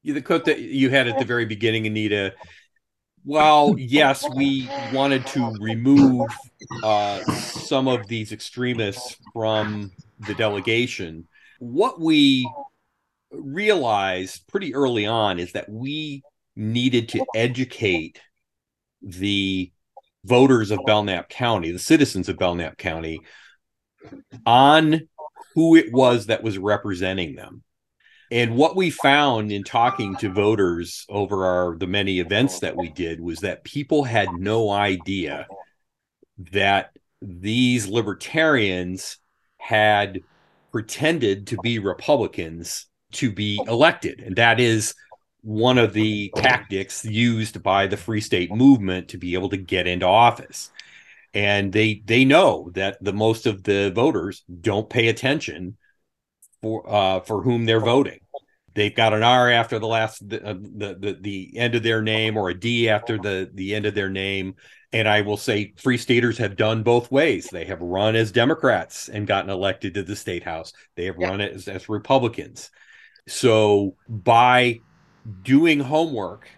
The 0.04 0.20
quote 0.20 0.44
that 0.46 0.60
you 0.60 0.90
had 0.90 1.08
at 1.08 1.18
the 1.18 1.24
very 1.24 1.46
beginning, 1.46 1.86
Anita. 1.86 2.34
Well, 3.24 3.74
yes, 3.78 4.28
we 4.34 4.68
wanted 4.92 5.26
to 5.28 5.56
remove 5.58 6.28
uh, 6.82 7.22
some 7.24 7.88
of 7.88 8.06
these 8.06 8.32
extremists 8.32 9.16
from 9.32 9.92
the 10.26 10.34
delegation. 10.34 11.26
What 11.58 11.98
we 11.98 12.46
realized 13.30 14.46
pretty 14.46 14.74
early 14.74 15.06
on 15.06 15.38
is 15.38 15.52
that 15.52 15.70
we 15.70 16.22
needed 16.54 17.08
to 17.10 17.24
educate 17.34 18.20
the 19.00 19.72
voters 20.24 20.70
of 20.70 20.80
Belknap 20.86 21.28
County, 21.28 21.70
the 21.70 21.78
citizens 21.78 22.28
of 22.28 22.38
Belknap 22.38 22.76
County, 22.76 23.20
on 24.44 25.08
who 25.54 25.76
it 25.76 25.92
was 25.92 26.26
that 26.26 26.42
was 26.42 26.58
representing 26.58 27.34
them. 27.34 27.62
And 28.34 28.56
what 28.56 28.74
we 28.74 28.90
found 28.90 29.52
in 29.52 29.62
talking 29.62 30.16
to 30.16 30.28
voters 30.28 31.06
over 31.08 31.46
our 31.46 31.76
the 31.76 31.86
many 31.86 32.18
events 32.18 32.58
that 32.58 32.76
we 32.76 32.88
did 32.88 33.20
was 33.20 33.38
that 33.38 33.62
people 33.62 34.02
had 34.02 34.28
no 34.32 34.70
idea 34.70 35.46
that 36.50 36.90
these 37.22 37.86
libertarians 37.86 39.18
had 39.58 40.20
pretended 40.72 41.46
to 41.46 41.58
be 41.58 41.78
Republicans 41.78 42.86
to 43.12 43.30
be 43.30 43.60
elected. 43.68 44.18
And 44.18 44.34
that 44.34 44.58
is 44.58 44.96
one 45.42 45.78
of 45.78 45.92
the 45.92 46.32
tactics 46.34 47.04
used 47.04 47.62
by 47.62 47.86
the 47.86 47.96
Free 47.96 48.20
State 48.20 48.50
movement 48.50 49.10
to 49.10 49.16
be 49.16 49.34
able 49.34 49.50
to 49.50 49.56
get 49.56 49.86
into 49.86 50.08
office. 50.08 50.72
And 51.34 51.72
they 51.72 52.02
they 52.04 52.24
know 52.24 52.72
that 52.74 52.98
the 53.00 53.12
most 53.12 53.46
of 53.46 53.62
the 53.62 53.92
voters 53.94 54.42
don't 54.60 54.90
pay 54.90 55.06
attention 55.06 55.76
for 56.64 56.82
uh, 56.88 57.20
for 57.20 57.42
whom 57.42 57.66
they're 57.66 57.78
voting. 57.78 58.20
They've 58.74 58.94
got 58.94 59.12
an 59.12 59.22
R 59.22 59.50
after 59.50 59.78
the 59.78 59.86
last 59.86 60.26
the, 60.26 60.42
uh, 60.42 60.54
the, 60.54 60.96
the 60.98 61.18
the 61.20 61.58
end 61.58 61.74
of 61.74 61.82
their 61.82 62.00
name 62.00 62.38
or 62.38 62.48
a 62.48 62.58
D 62.58 62.88
after 62.88 63.18
the 63.18 63.50
the 63.52 63.74
end 63.74 63.84
of 63.84 63.94
their 63.94 64.08
name. 64.08 64.54
And 64.92 65.06
I 65.08 65.20
will 65.20 65.36
say, 65.36 65.74
free 65.76 65.98
staters 65.98 66.38
have 66.38 66.56
done 66.56 66.82
both 66.82 67.10
ways. 67.10 67.48
They 67.48 67.64
have 67.66 67.82
run 67.82 68.16
as 68.16 68.32
Democrats 68.32 69.08
and 69.08 69.26
gotten 69.26 69.50
elected 69.50 69.94
to 69.94 70.02
the 70.04 70.16
state 70.16 70.44
house. 70.44 70.72
They 70.94 71.04
have 71.04 71.16
yeah. 71.18 71.28
run 71.28 71.40
as, 71.40 71.68
as 71.68 71.88
Republicans. 71.88 72.70
So 73.26 73.96
by 74.08 74.80
doing 75.42 75.80
homework 75.80 76.48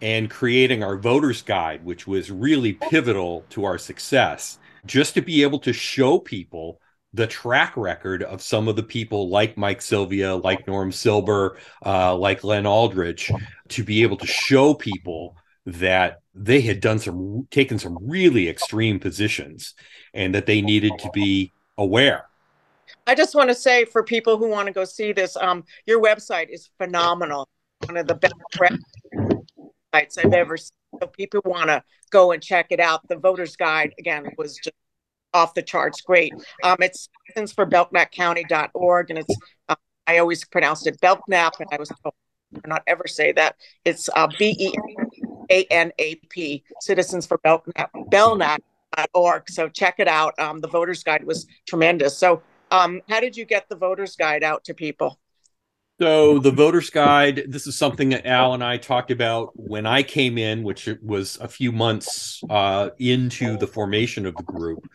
and 0.00 0.30
creating 0.30 0.82
our 0.82 0.96
voters 0.96 1.42
guide, 1.42 1.84
which 1.84 2.06
was 2.06 2.30
really 2.30 2.72
pivotal 2.72 3.44
to 3.50 3.64
our 3.64 3.78
success, 3.78 4.58
just 4.86 5.14
to 5.14 5.20
be 5.20 5.42
able 5.42 5.60
to 5.60 5.72
show 5.72 6.18
people 6.18 6.80
the 7.14 7.26
track 7.26 7.76
record 7.76 8.22
of 8.22 8.40
some 8.40 8.68
of 8.68 8.76
the 8.76 8.82
people 8.82 9.28
like 9.28 9.56
Mike 9.56 9.82
Sylvia, 9.82 10.34
like 10.34 10.66
Norm 10.66 10.90
Silber, 10.92 11.58
uh, 11.84 12.16
like 12.16 12.40
Glenn 12.40 12.66
Aldrich, 12.66 13.30
to 13.68 13.84
be 13.84 14.02
able 14.02 14.16
to 14.16 14.26
show 14.26 14.74
people 14.74 15.36
that 15.66 16.20
they 16.34 16.60
had 16.60 16.80
done 16.80 16.98
some 16.98 17.46
taken 17.50 17.78
some 17.78 17.98
really 18.00 18.48
extreme 18.48 18.98
positions 18.98 19.74
and 20.14 20.34
that 20.34 20.46
they 20.46 20.60
needed 20.60 20.92
to 20.98 21.10
be 21.12 21.52
aware 21.78 22.26
I 23.06 23.14
just 23.14 23.34
want 23.34 23.48
to 23.50 23.54
say 23.54 23.84
for 23.84 24.02
people 24.02 24.38
who 24.38 24.48
want 24.48 24.66
to 24.66 24.72
go 24.72 24.84
see 24.84 25.12
this, 25.12 25.36
um, 25.36 25.64
your 25.86 26.00
website 26.00 26.48
is 26.50 26.68
phenomenal. 26.78 27.48
One 27.86 27.96
of 27.96 28.06
the 28.06 28.14
best 28.14 28.34
sites 29.94 30.18
I've 30.18 30.32
ever 30.32 30.56
seen. 30.56 30.70
So 31.00 31.06
people 31.08 31.40
want 31.44 31.68
to 31.68 31.82
go 32.10 32.32
and 32.32 32.42
check 32.42 32.66
it 32.70 32.78
out. 32.78 33.06
The 33.08 33.16
voter's 33.16 33.56
guide 33.56 33.94
again 33.98 34.26
was 34.36 34.56
just 34.56 34.76
off 35.34 35.54
the 35.54 35.62
charts. 35.62 36.00
Great. 36.00 36.32
Um, 36.62 36.76
it's 36.80 37.08
for 37.52 37.66
belknapcounty.org 37.66 39.10
and 39.10 39.18
it's 39.18 39.36
uh, 39.68 39.76
I 40.06 40.18
always 40.18 40.44
pronounced 40.44 40.86
it 40.86 41.00
Belknap 41.00 41.54
and 41.60 41.68
I 41.72 41.76
was 41.78 41.90
told 42.02 42.14
not 42.66 42.82
ever 42.86 43.04
say 43.06 43.32
that. 43.32 43.56
It's 43.84 44.08
uh, 44.14 44.28
B 44.38 44.54
E 44.58 44.74
A 45.50 45.64
N 45.64 45.92
A 45.98 46.16
P 46.28 46.64
Citizens 46.80 47.26
for 47.26 47.38
Belknap 47.38 47.90
Belknap.org. 48.10 49.50
So 49.50 49.68
check 49.68 49.96
it 49.98 50.08
out. 50.08 50.38
Um, 50.38 50.60
the 50.60 50.68
voter's 50.68 51.02
guide 51.02 51.24
was 51.24 51.46
tremendous. 51.66 52.16
So 52.16 52.42
um, 52.70 53.00
how 53.08 53.20
did 53.20 53.36
you 53.36 53.44
get 53.44 53.68
the 53.68 53.76
voter's 53.76 54.16
guide 54.16 54.42
out 54.42 54.64
to 54.64 54.74
people? 54.74 55.18
So 56.00 56.38
the 56.38 56.50
voter's 56.50 56.90
guide, 56.90 57.44
this 57.48 57.66
is 57.66 57.76
something 57.76 58.08
that 58.08 58.26
Al 58.26 58.54
and 58.54 58.64
I 58.64 58.76
talked 58.76 59.10
about 59.10 59.52
when 59.54 59.86
I 59.86 60.02
came 60.02 60.36
in, 60.36 60.64
which 60.64 60.88
it 60.88 61.02
was 61.02 61.36
a 61.36 61.46
few 61.46 61.70
months 61.70 62.42
uh, 62.50 62.90
into 62.98 63.56
the 63.56 63.66
formation 63.66 64.26
of 64.26 64.34
the 64.34 64.42
group. 64.42 64.88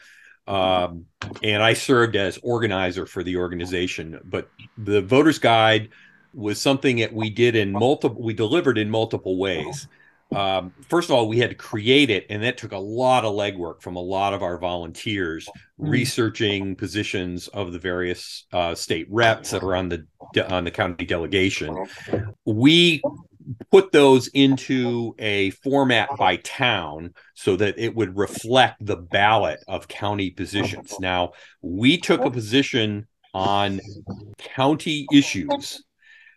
Um, 0.48 1.06
and 1.44 1.62
I 1.62 1.74
served 1.74 2.16
as 2.16 2.40
organizer 2.44 3.06
for 3.06 3.24
the 3.24 3.38
organization. 3.38 4.20
But 4.24 4.50
the 4.78 5.02
voter's 5.02 5.40
guide 5.40 5.90
was 6.34 6.62
something 6.62 6.98
that 6.98 7.14
we 7.14 7.30
did 7.30 7.56
in 7.56 7.72
multiple, 7.72 8.22
we 8.22 8.34
delivered 8.34 8.78
in 8.78 8.90
multiple 8.90 9.38
ways 9.38 9.88
um, 10.36 10.74
first 10.90 11.10
of 11.10 11.16
all, 11.16 11.28
we 11.28 11.40
had 11.40 11.50
to 11.50 11.56
create 11.56 12.10
it, 12.10 12.26
and 12.30 12.44
that 12.44 12.58
took 12.58 12.74
a 12.74 12.78
lot 12.78 13.24
of 13.24 13.34
legwork 13.34 13.82
from 13.82 13.96
a 13.96 14.02
lot 14.02 14.34
of 14.34 14.44
our 14.44 14.58
volunteers 14.58 15.48
mm-hmm. 15.48 15.90
researching 15.90 16.76
positions 16.76 17.48
of 17.50 17.72
the 17.72 17.80
various 17.80 18.46
uh, 18.52 18.76
state 18.76 19.08
reps 19.10 19.52
that 19.52 19.64
are 19.64 19.76
on 19.76 19.90
the 19.90 20.06
on 20.50 20.66
the 20.66 20.72
county 20.72 21.06
delegation. 21.06 21.88
We 22.44 23.02
put 23.72 23.92
those 23.92 24.28
into 24.30 25.16
a 25.20 25.52
format 25.52 26.10
by 26.18 26.38
town 26.38 27.14
so 27.34 27.56
that 27.56 27.78
it 27.78 27.96
would 27.96 28.18
reflect 28.18 28.86
the 28.86 28.98
ballot 28.98 29.60
of 29.68 29.88
county 29.88 30.30
positions. 30.30 30.96
Now, 31.00 31.32
we 31.62 31.98
took 31.98 32.22
a 32.22 32.32
position 32.32 33.08
on 33.34 33.80
county 34.38 35.06
issues. 35.14 35.84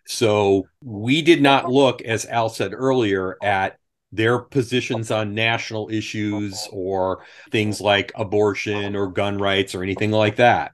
So 0.07 0.67
we 0.83 1.23
did 1.23 1.41
not 1.41 1.71
look, 1.71 2.03
as 2.03 2.27
Al 2.27 2.49
said 2.49 2.73
earlier, 2.75 3.37
at 3.43 3.77
their 4.13 4.41
positions 4.41 5.11
on 5.11 5.35
national 5.35 5.89
issues 5.91 6.69
or 6.73 7.25
things 7.53 7.81
like 7.81 8.13
abortion 8.17 8.97
or 8.97 9.07
gun 9.09 9.39
rights 9.39 9.75
or 9.75 9.83
anything 9.83 10.11
like 10.11 10.37
that. 10.37 10.73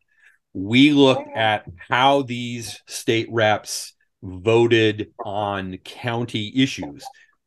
We 0.55 0.93
look 0.93 1.23
at 1.35 1.67
how 1.89 2.23
these 2.23 2.81
state 2.87 3.29
reps 3.31 3.93
voted 4.27 5.13
on 5.25 5.79
county 5.79 6.53
issues. 6.55 7.05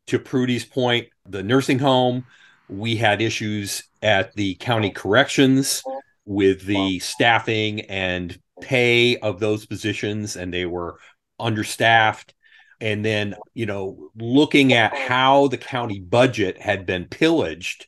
To 0.08 0.20
Prudy's 0.20 0.66
point, 0.66 1.08
the 1.28 1.44
nursing 1.44 1.80
home, 1.80 2.26
we 2.68 2.96
had 2.96 3.22
issues 3.22 3.84
at 4.02 4.34
the 4.34 4.56
county 4.56 4.90
corrections 4.90 5.84
with 6.26 6.66
the 6.66 7.00
staffing 7.00 7.82
and 7.82 8.40
pay 8.62 9.18
of 9.18 9.40
those 9.40 9.66
positions, 9.66 10.36
and 10.36 10.54
they 10.54 10.66
were 10.66 11.00
understaffed 11.40 12.34
and 12.82 13.04
then 13.04 13.36
you 13.54 13.66
know 13.66 14.12
looking 14.16 14.74
at 14.74 14.96
how 14.96 15.48
the 15.48 15.58
county 15.58 16.00
budget 16.00 16.58
had 16.58 16.86
been 16.86 17.06
pillaged 17.06 17.88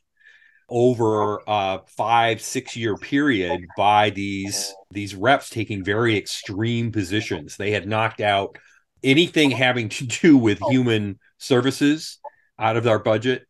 over 0.68 1.40
a 1.46 1.80
five 1.86 2.40
six 2.40 2.76
year 2.76 2.96
period 2.96 3.60
by 3.76 4.10
these 4.10 4.74
these 4.90 5.14
reps 5.14 5.50
taking 5.50 5.84
very 5.84 6.16
extreme 6.16 6.90
positions 6.90 7.56
they 7.56 7.70
had 7.70 7.86
knocked 7.86 8.20
out 8.20 8.56
anything 9.04 9.50
having 9.50 9.88
to 9.88 10.06
do 10.06 10.36
with 10.36 10.58
human 10.68 11.18
services 11.38 12.18
out 12.58 12.76
of 12.76 12.86
our 12.86 12.98
budget 12.98 13.46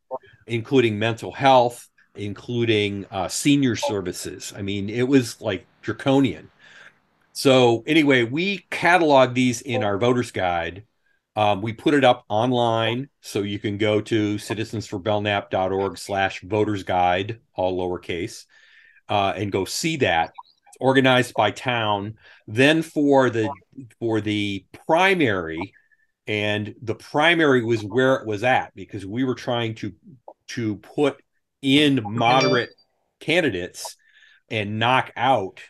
including 0.47 0.99
mental 0.99 1.33
health 1.33 1.89
including 2.15 3.07
uh, 3.11 3.27
senior 3.27 3.75
services. 3.75 4.53
I 4.57 4.63
mean 4.63 4.91
it 4.91 5.09
was 5.09 5.41
like 5.41 5.67
draconian. 5.81 6.51
So 7.33 7.83
anyway 7.87 8.25
we 8.25 8.67
cataloged 8.71 9.35
these 9.35 9.63
in 9.63 9.83
our 9.83 9.99
voters 9.99 10.31
guide. 10.31 10.85
Um, 11.35 11.63
we 11.63 11.73
put 11.73 11.95
it 11.95 12.05
up 12.05 12.25
online, 12.29 13.09
so 13.23 13.41
you 13.41 13.59
can 13.59 13.79
go 13.79 14.03
to 14.03 14.35
citizensforbelknap.org 14.37 15.97
slash 15.97 16.43
voters 16.43 16.83
guide, 16.83 17.41
all 17.55 17.79
lowercase, 17.79 18.45
uh, 19.09 19.33
and 19.35 19.51
go 19.51 19.65
see 19.65 19.97
that. 19.99 20.33
Organized 20.81 21.35
by 21.35 21.51
town. 21.51 22.15
Then 22.47 22.83
for 22.83 23.31
the 23.31 23.51
for 23.99 24.21
the 24.21 24.65
primary, 24.87 25.75
and 26.27 26.75
the 26.83 26.95
primary 26.95 27.65
was 27.65 27.83
where 27.83 28.17
it 28.17 28.27
was 28.27 28.43
at 28.43 28.75
because 28.75 29.05
we 29.05 29.25
were 29.25 29.35
trying 29.35 29.75
to 29.77 29.93
to 30.49 30.77
put 30.77 31.23
in 31.63 32.01
moderate 32.05 32.71
candidates 33.21 33.97
and 34.51 34.79
knock 34.79 35.13
out 35.17 35.61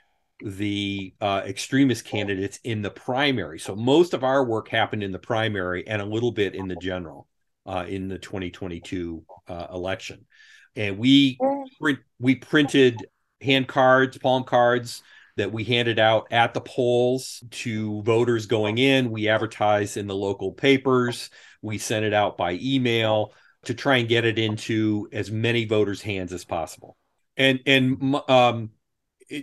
the 0.45 1.15
uh, 1.21 1.43
extremist 1.47 2.05
candidates 2.05 2.59
in 2.65 2.83
the 2.83 2.91
primary. 2.91 3.61
So 3.61 3.77
most 3.77 4.13
of 4.13 4.25
our 4.25 4.45
work 4.45 4.69
happened 4.69 5.03
in 5.03 5.13
the 5.13 5.19
primary 5.19 5.87
and 5.87 6.03
a 6.03 6.07
little 6.07 6.33
bit 6.33 6.55
in 6.55 6.67
the 6.67 6.77
general 6.77 7.29
uh, 7.65 7.85
in 7.89 8.09
the 8.09 8.19
2022 8.19 9.25
uh, 9.49 9.67
election. 9.73 10.27
And 10.75 10.99
we 10.99 11.39
print, 11.81 12.01
we 12.19 12.37
printed 12.37 12.97
hand 13.43 13.69
cards, 13.69 14.19
palm 14.19 14.45
cards 14.45 15.03
that 15.37 15.53
we 15.53 15.65
handed 15.65 15.99
out 15.99 16.29
at 16.31 16.55
the 16.55 16.61
polls 16.61 17.43
to 17.51 18.03
voters 18.03 18.47
going 18.47 18.79
in. 18.79 19.11
We 19.11 19.29
advertised 19.29 19.97
in 19.97 20.07
the 20.07 20.15
local 20.15 20.53
papers. 20.53 21.31
We 21.63 21.79
sent 21.79 22.05
it 22.05 22.13
out 22.13 22.37
by 22.37 22.59
email 22.63 23.33
to 23.65 23.75
try 23.75 23.99
and 23.99 24.09
get 24.09 24.25
it 24.25 24.39
into 24.39 25.09
as 25.13 25.31
many 25.31 25.65
voters' 25.65 26.03
hands 26.03 26.33
as 26.33 26.45
possible. 26.45 26.97
And 27.37 27.61
and 27.67 28.17
um, 28.29 28.71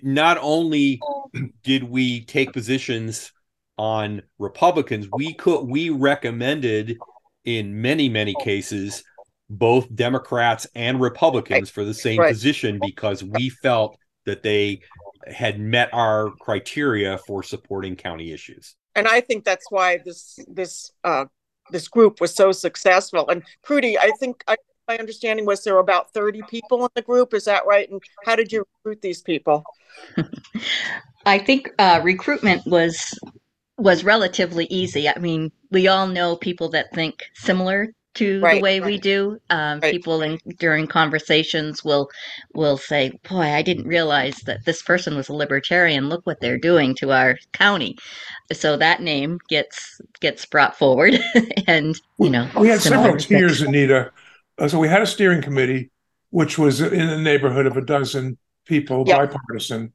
not 0.03 0.37
only 0.41 0.99
did 1.63 1.83
we 1.83 2.23
take 2.25 2.53
positions 2.53 3.31
on 3.77 4.21
Republicans, 4.37 5.07
we 5.11 5.33
could 5.33 5.63
we 5.63 5.89
recommended 5.89 6.97
in 7.45 7.81
many 7.81 8.09
many 8.09 8.35
cases 8.43 9.03
both 9.49 9.93
Democrats 9.95 10.67
and 10.75 11.01
Republicans 11.01 11.69
for 11.69 11.83
the 11.83 11.93
same 11.93 12.19
right. 12.19 12.31
position 12.31 12.79
because 12.81 13.23
we 13.23 13.49
felt 13.49 13.97
that 14.25 14.43
they 14.43 14.81
had 15.27 15.59
met 15.59 15.89
our 15.93 16.31
criteria 16.39 17.17
for 17.19 17.43
supporting 17.43 17.95
county 17.95 18.31
issues. 18.31 18.75
And 18.95 19.07
I 19.07 19.21
think 19.21 19.43
that's 19.43 19.71
why 19.71 19.99
this 20.03 20.39
this 20.47 20.91
uh, 21.03 21.25
this 21.71 21.87
group 21.87 22.21
was 22.21 22.33
so 22.33 22.51
successful. 22.51 23.27
And 23.29 23.43
Prudy, 23.63 23.97
I 23.97 24.11
think 24.19 24.43
I, 24.47 24.57
my 24.87 24.97
understanding 24.97 25.45
was 25.45 25.63
there 25.63 25.75
were 25.75 25.79
about 25.79 26.11
30 26.13 26.41
people 26.49 26.83
in 26.83 26.89
the 26.95 27.01
group. 27.01 27.33
Is 27.33 27.45
that 27.45 27.65
right? 27.65 27.89
And 27.89 28.01
how 28.25 28.35
did 28.35 28.51
you 28.51 28.65
recruit 28.83 29.01
these 29.01 29.21
people? 29.21 29.63
I 31.25 31.37
think 31.37 31.69
uh, 31.77 32.01
recruitment 32.03 32.65
was 32.65 32.97
was 33.77 34.03
relatively 34.03 34.65
easy. 34.65 35.07
I 35.07 35.17
mean, 35.19 35.51
we 35.71 35.87
all 35.87 36.07
know 36.07 36.35
people 36.35 36.69
that 36.69 36.93
think 36.93 37.23
similar 37.35 37.93
to 38.15 38.41
Right, 38.41 38.55
the 38.55 38.61
way 38.61 38.79
right. 38.79 38.87
we 38.87 38.97
do. 38.97 39.37
Um, 39.49 39.79
Right. 39.79 39.91
People 39.91 40.21
in 40.21 40.39
during 40.57 40.87
conversations 40.87 41.83
will 41.83 42.09
will 42.53 42.77
say, 42.77 43.11
"Boy, 43.29 43.53
I 43.53 43.61
didn't 43.61 43.87
realize 43.87 44.37
that 44.45 44.65
this 44.65 44.81
person 44.81 45.15
was 45.15 45.29
a 45.29 45.33
libertarian. 45.33 46.09
Look 46.09 46.25
what 46.25 46.41
they're 46.41 46.57
doing 46.57 46.95
to 46.95 47.11
our 47.11 47.37
county." 47.53 47.97
So 48.51 48.77
that 48.77 49.01
name 49.01 49.39
gets 49.47 50.01
gets 50.21 50.45
brought 50.45 50.77
forward, 50.77 51.19
and 51.67 51.95
you 52.17 52.29
know, 52.29 52.49
We 52.57 52.67
had 52.69 52.81
several 52.81 53.03
similar 53.03 53.19
tiers, 53.19 53.61
Anita. 53.61 54.11
Uh, 54.57 54.67
so 54.67 54.79
we 54.79 54.87
had 54.87 55.01
a 55.01 55.07
steering 55.07 55.41
committee, 55.41 55.91
which 56.31 56.57
was 56.57 56.81
in 56.81 57.07
the 57.07 57.17
neighborhood 57.17 57.65
of 57.65 57.77
a 57.77 57.81
dozen 57.81 58.37
people, 58.65 59.05
Yep. 59.07 59.17
bipartisan. 59.17 59.93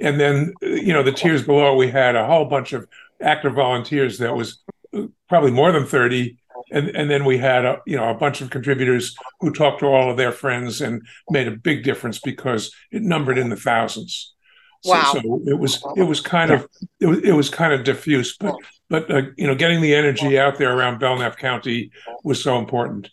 And 0.00 0.18
then, 0.18 0.54
uh, 0.62 0.66
you 0.66 0.92
know, 0.92 1.02
the 1.02 1.12
tiers 1.12 1.42
below, 1.44 1.76
we 1.76 1.90
had 1.90 2.16
a 2.16 2.26
whole 2.26 2.46
bunch 2.46 2.72
of 2.72 2.86
active 3.22 3.54
volunteers 3.54 4.18
that 4.18 4.34
was 4.34 4.60
uh, 4.96 5.02
probably 5.28 5.50
more 5.50 5.72
than 5.72 5.86
30. 5.86 6.38
And, 6.70 6.88
and 6.90 7.10
then 7.10 7.24
we 7.24 7.38
had, 7.38 7.64
a, 7.64 7.80
you 7.86 7.96
know, 7.96 8.08
a 8.10 8.14
bunch 8.14 8.40
of 8.40 8.50
contributors 8.50 9.14
who 9.40 9.52
talked 9.52 9.80
to 9.80 9.86
all 9.86 10.10
of 10.10 10.16
their 10.16 10.32
friends 10.32 10.80
and 10.80 11.02
made 11.30 11.48
a 11.48 11.52
big 11.52 11.82
difference 11.82 12.18
because 12.18 12.72
it 12.90 13.02
numbered 13.02 13.38
in 13.38 13.48
the 13.48 13.56
thousands. 13.56 14.34
So, 14.82 14.92
Wow. 14.92 15.12
so 15.12 15.42
it 15.46 15.58
was 15.58 15.82
it 15.96 16.04
was 16.04 16.20
kind 16.20 16.50
of 16.50 16.66
it 17.00 17.06
was 17.06 17.18
it 17.18 17.32
was 17.32 17.50
kind 17.50 17.74
of 17.74 17.84
diffuse, 17.84 18.36
but 18.38 18.54
but 18.88 19.10
uh, 19.10 19.22
you 19.36 19.46
know, 19.46 19.54
getting 19.54 19.82
the 19.82 19.94
energy 19.94 20.38
out 20.38 20.56
there 20.56 20.74
around 20.74 21.00
Belknap 21.00 21.36
County 21.36 21.90
was 22.24 22.42
so 22.42 22.58
important. 22.58 23.10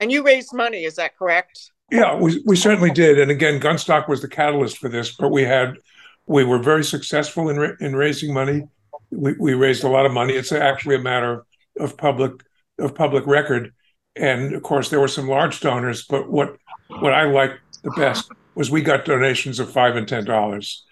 And 0.00 0.10
you 0.10 0.24
raised 0.24 0.54
money, 0.54 0.84
is 0.84 0.96
that 0.96 1.16
correct? 1.18 1.70
Yeah, 1.90 2.14
we 2.16 2.42
we 2.46 2.56
certainly 2.56 2.90
did, 2.90 3.18
and 3.20 3.30
again, 3.30 3.60
Gunstock 3.60 4.08
was 4.08 4.22
the 4.22 4.28
catalyst 4.28 4.78
for 4.78 4.88
this. 4.88 5.14
But 5.14 5.30
we 5.30 5.42
had 5.42 5.74
we 6.26 6.42
were 6.42 6.58
very 6.58 6.84
successful 6.84 7.50
in 7.50 7.76
in 7.80 7.94
raising 7.94 8.32
money. 8.32 8.62
We 9.10 9.34
we 9.38 9.52
raised 9.52 9.84
a 9.84 9.88
lot 9.88 10.06
of 10.06 10.12
money. 10.12 10.32
It's 10.32 10.52
actually 10.52 10.96
a 10.96 11.00
matter 11.00 11.44
of 11.78 11.98
public 11.98 12.32
of 12.78 12.94
public 12.94 13.26
record, 13.26 13.72
and 14.16 14.52
of 14.54 14.62
course 14.62 14.90
there 14.90 15.00
were 15.00 15.08
some 15.08 15.28
large 15.28 15.60
donors. 15.60 16.04
But 16.04 16.30
what 16.30 16.56
what 16.88 17.12
I 17.12 17.24
liked 17.24 17.60
the 17.82 17.90
best 17.90 18.30
was 18.54 18.70
we 18.70 18.82
got 18.82 19.04
donations 19.04 19.58
of 19.58 19.72
five 19.72 19.96
and 19.96 20.08
ten 20.08 20.24
dollars, 20.24 20.84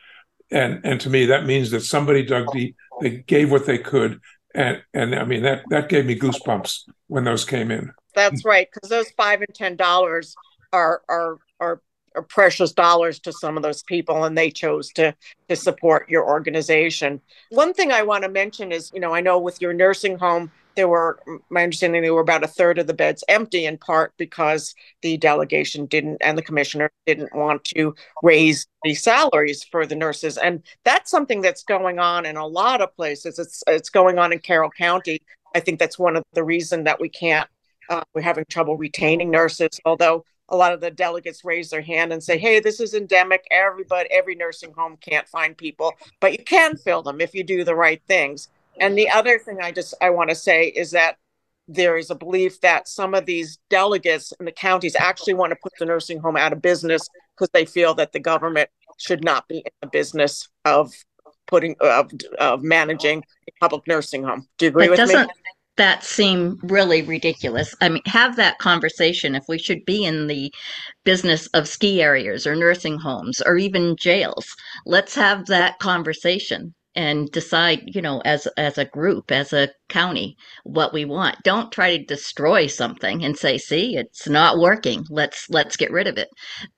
and 0.51 0.81
and 0.85 1.01
to 1.01 1.11
me 1.11 1.27
that 1.27 1.47
means 1.47 1.71
that 1.71 1.81
somebody 1.81 2.25
dug 2.25 2.53
deep. 2.53 2.77
They 3.01 3.19
gave 3.19 3.51
what 3.51 3.67
they 3.67 3.79
could, 3.79 4.21
and 4.55 4.83
and 4.95 5.15
I 5.15 5.25
mean 5.25 5.43
that 5.43 5.62
that 5.71 5.89
gave 5.89 6.07
me 6.07 6.19
goosebumps 6.19 6.89
when 7.09 7.25
those 7.25 7.45
came 7.45 7.71
in. 7.71 7.93
That's 8.15 8.45
right, 8.45 8.69
because 8.73 8.91
those 8.91 9.11
five 9.17 9.41
and 9.41 9.55
ten 9.55 9.77
dollars 9.77 10.35
are 10.73 11.03
are 11.09 11.39
are 11.61 11.81
are 12.15 12.23
precious 12.23 12.73
dollars 12.73 13.19
to 13.21 13.33
some 13.33 13.57
of 13.57 13.62
those 13.62 13.83
people, 13.83 14.25
and 14.25 14.37
they 14.37 14.51
chose 14.51 14.93
to 14.93 15.15
to 15.49 15.57
support 15.57 16.09
your 16.09 16.27
organization. 16.29 17.21
One 17.51 17.73
thing 17.73 17.93
I 17.93 18.03
want 18.03 18.25
to 18.25 18.29
mention 18.29 18.73
is, 18.73 18.91
you 18.95 19.01
know, 19.01 19.15
I 19.15 19.21
know 19.21 19.39
with 19.39 19.61
your 19.61 19.73
nursing 19.73 20.19
home, 20.19 20.51
there 20.76 20.88
were 20.88 21.21
my 21.50 21.62
understanding 21.62 22.02
there 22.02 22.14
were 22.14 22.21
about 22.21 22.45
a 22.45 22.49
third 22.49 22.79
of 22.79 22.87
the 22.87 22.95
beds 22.95 23.25
empty, 23.29 23.67
in 23.67 23.79
part 23.79 24.12
because 24.17 24.75
the 25.02 25.17
delegation 25.17 25.87
didn't 25.87 26.19
and 26.21 26.37
the 26.37 26.43
commissioner 26.43 26.91
didn't 27.07 27.35
want 27.35 27.64
to 27.64 27.95
raise 28.23 28.67
the 28.83 28.95
salaries 28.95 29.64
for 29.64 29.87
the 29.87 29.97
nurses, 29.97 30.38
and 30.38 30.62
that's 30.85 31.11
something 31.11 31.41
that's 31.41 31.64
going 31.64 31.99
on 31.99 32.26
in 32.26 32.37
a 32.37 32.47
lot 32.47 32.81
of 32.81 32.95
places. 32.97 33.38
It's 33.38 33.62
it's 33.67 33.91
going 33.91 34.19
on 34.19 34.33
in 34.33 34.38
Carroll 34.38 34.71
County. 34.71 35.21
I 35.55 35.61
think 35.61 35.79
that's 35.79 35.99
one 35.99 36.17
of 36.17 36.25
the 36.33 36.45
reason 36.45 36.85
that 36.85 37.00
we 37.00 37.09
can't 37.09 37.49
uh, 37.88 38.02
we're 38.14 38.23
having 38.23 38.45
trouble 38.49 38.76
retaining 38.76 39.31
nurses, 39.31 39.81
although 39.85 40.25
a 40.49 40.57
lot 40.57 40.73
of 40.73 40.81
the 40.81 40.91
delegates 40.91 41.45
raise 41.45 41.71
their 41.71 41.81
hand 41.81 42.12
and 42.12 42.23
say, 42.23 42.37
hey, 42.38 42.61
this 42.61 42.81
is 42.81 42.94
endemic. 42.94 43.47
Everybody, 43.51 44.09
every 44.11 44.35
nursing 44.35 44.73
home 44.77 44.97
can't 45.01 45.29
find 45.29 45.57
people, 45.57 45.92
but 46.20 46.33
you 46.33 46.44
can 46.44 46.77
fill 46.77 47.03
them 47.03 47.20
if 47.20 47.35
you 47.35 47.42
do 47.42 47.64
the 47.64 47.75
right 47.75 48.03
things. 48.07 48.49
And 48.81 48.97
the 48.97 49.09
other 49.11 49.39
thing 49.39 49.59
I 49.61 49.73
just 49.73 49.95
I 50.01 50.11
want 50.11 50.31
to 50.31 50.37
say 50.37 50.67
is 50.67 50.91
that 50.93 51.17
there 51.69 51.97
is 51.97 52.11
a 52.11 52.15
belief 52.15 52.61
that 52.61 52.89
some 52.89 53.15
of 53.15 53.27
these 53.27 53.59
delegates 53.71 54.33
in 54.39 54.47
the 54.47 54.53
counties 54.53 54.97
actually 54.97 55.35
want 55.35 55.51
to 55.51 55.57
put 55.63 55.73
the 55.79 55.87
nursing 55.87 56.19
home 56.19 56.37
out 56.37 56.53
of 56.53 56.61
business 56.61 57.09
because 57.35 57.51
they 57.53 57.65
feel 57.65 57.95
that 57.95 58.13
the 58.13 58.21
government 58.21 58.69
should 58.99 59.25
not 59.25 59.47
be 59.49 59.59
in 59.59 59.73
the 59.81 59.87
business 59.87 60.49
of 60.65 60.93
putting 61.47 61.77
of, 61.81 62.11
of 62.39 62.63
managing 62.63 63.23
a 63.49 63.53
public 63.61 63.87
nursing 63.87 64.25
home. 64.25 64.47
Do 64.59 64.67
you 64.67 64.71
agree 64.71 64.89
But 64.89 64.99
with 64.99 65.07
me? 65.07 65.15
doesn't 65.15 65.31
that 65.77 66.05
seem 66.05 66.59
really 66.63 67.03
ridiculous? 67.03 67.75
I 67.81 67.89
mean, 67.89 68.03
have 68.07 68.37
that 68.37 68.59
conversation 68.59 69.35
if 69.35 69.45
we 69.49 69.59
should 69.59 69.85
be 69.85 70.05
in 70.05 70.27
the 70.27 70.53
business 71.05 71.47
of 71.49 71.69
ski 71.69 72.03
areas 72.03 72.47
or 72.47 72.55
nursing 72.55 72.99
homes 72.99 73.41
or 73.41 73.57
even 73.57 73.97
jails. 73.97 74.55
Let's 74.85 75.15
have 75.15 75.47
that 75.47 75.79
conversation 75.79 76.75
and 76.94 77.31
decide, 77.31 77.83
you 77.87 78.02
know, 78.02 78.20
as 78.24 78.46
as 78.57 78.78
a 78.78 78.85
group, 78.85 79.31
as 79.33 79.52
a 79.52 79.68
county, 79.88 80.37
what 80.64 80.92
we 80.92 81.05
want. 81.05 81.37
Don't 81.42 81.72
try 81.72 81.96
to 81.96 82.05
destroy 82.05 82.66
something 82.66 83.24
and 83.24 83.37
say, 83.37 83.59
"See, 83.59 83.96
it's 83.96 84.28
not 84.28 84.59
working. 84.59 85.05
Let's 85.11 85.48
let's 85.48 85.76
get 85.76 85.90
rid 85.90 86.07
of 86.07 86.18
it." 86.18 86.28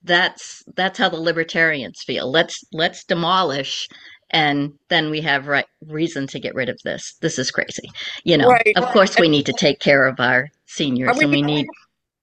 That's 0.03 0.63
that's 0.75 0.97
how 0.97 1.09
the 1.09 1.19
libertarians 1.19 2.03
feel. 2.03 2.31
Let's 2.31 2.63
let's 2.71 3.03
demolish 3.03 3.87
and 4.31 4.73
then 4.89 5.11
we 5.11 5.21
have 5.21 5.47
right 5.47 5.67
reason 5.87 6.25
to 6.27 6.39
get 6.39 6.55
rid 6.55 6.67
of 6.67 6.79
this. 6.83 7.15
This 7.21 7.37
is 7.37 7.51
crazy. 7.51 7.89
You 8.23 8.37
know, 8.37 8.49
Right. 8.49 8.73
of 8.75 8.85
course 8.85 9.19
we 9.19 9.29
need 9.29 9.45
to 9.45 9.53
take 9.53 9.79
care 9.79 10.05
of 10.05 10.19
our 10.19 10.49
seniors 10.65 11.17
we 11.17 11.23
and 11.25 11.31
we 11.31 11.41
need- 11.41 11.55
need 11.55 11.67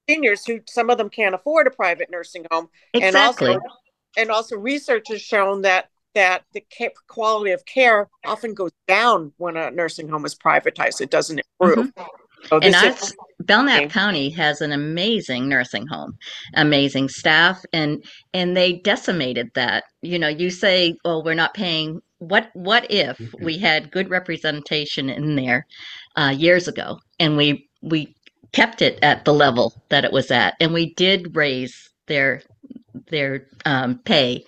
seniors 0.09 0.45
who 0.45 0.61
some 0.69 0.91
of 0.91 0.99
them 0.99 1.09
can't 1.09 1.35
afford 1.35 1.67
a 1.69 1.71
private 1.71 2.11
nursing 2.11 2.45
home 2.51 2.69
and 2.93 3.15
also 3.15 3.61
and 4.17 4.31
also 4.31 4.57
research 4.57 5.09
has 5.09 5.23
shown 5.23 5.63
that 5.63 5.89
that 6.15 6.45
the 6.53 6.63
quality 7.07 7.53
of 7.53 7.65
care 7.67 8.09
often 8.25 8.55
goes 8.55 8.73
down 8.87 9.33
when 9.39 9.57
a 9.57 9.71
nursing 9.71 10.09
home 10.09 10.25
is 10.25 10.35
privatized 10.35 11.01
it 11.01 11.11
doesn't 11.11 11.41
improve 11.61 11.93
Mm-hmm. 11.95 12.55
And 12.63 12.75
this 12.75 12.83
I, 12.83 12.89
is 12.89 13.17
Belknap 13.41 13.83
Okay. 13.83 13.89
County 13.89 14.31
has 14.31 14.61
an 14.61 14.73
amazing 14.73 15.49
nursing 15.49 15.87
home, 15.87 16.17
amazing 16.55 17.09
staff, 17.09 17.65
and 17.73 18.05
and 18.35 18.57
they 18.57 18.75
decimated 18.75 19.51
that. 19.55 19.85
You 20.03 20.19
know, 20.19 20.29
you 20.29 20.51
say, 20.51 20.97
"Well, 21.05 21.23
we're 21.23 21.35
not 21.35 21.55
paying." 21.55 22.01
What 22.19 22.51
what 22.55 22.91
if 22.91 23.19
Mm-hmm. 23.19 23.45
we 23.45 23.59
had 23.59 23.91
good 23.91 24.11
representation 24.11 25.09
in 25.09 25.37
there 25.37 25.67
uh, 26.17 26.35
years 26.37 26.69
ago, 26.69 26.99
and 27.21 27.37
we 27.37 27.69
we 27.81 28.15
kept 28.53 28.83
it 28.83 28.99
at 29.03 29.25
the 29.25 29.35
level 29.35 29.83
that 29.89 30.05
it 30.05 30.13
was 30.13 30.31
at, 30.31 30.55
and 30.61 30.73
we 30.73 30.95
did 30.95 31.37
raise 31.37 31.91
their 32.07 32.43
their 33.09 33.47
um, 33.65 33.99
pay. 34.05 34.45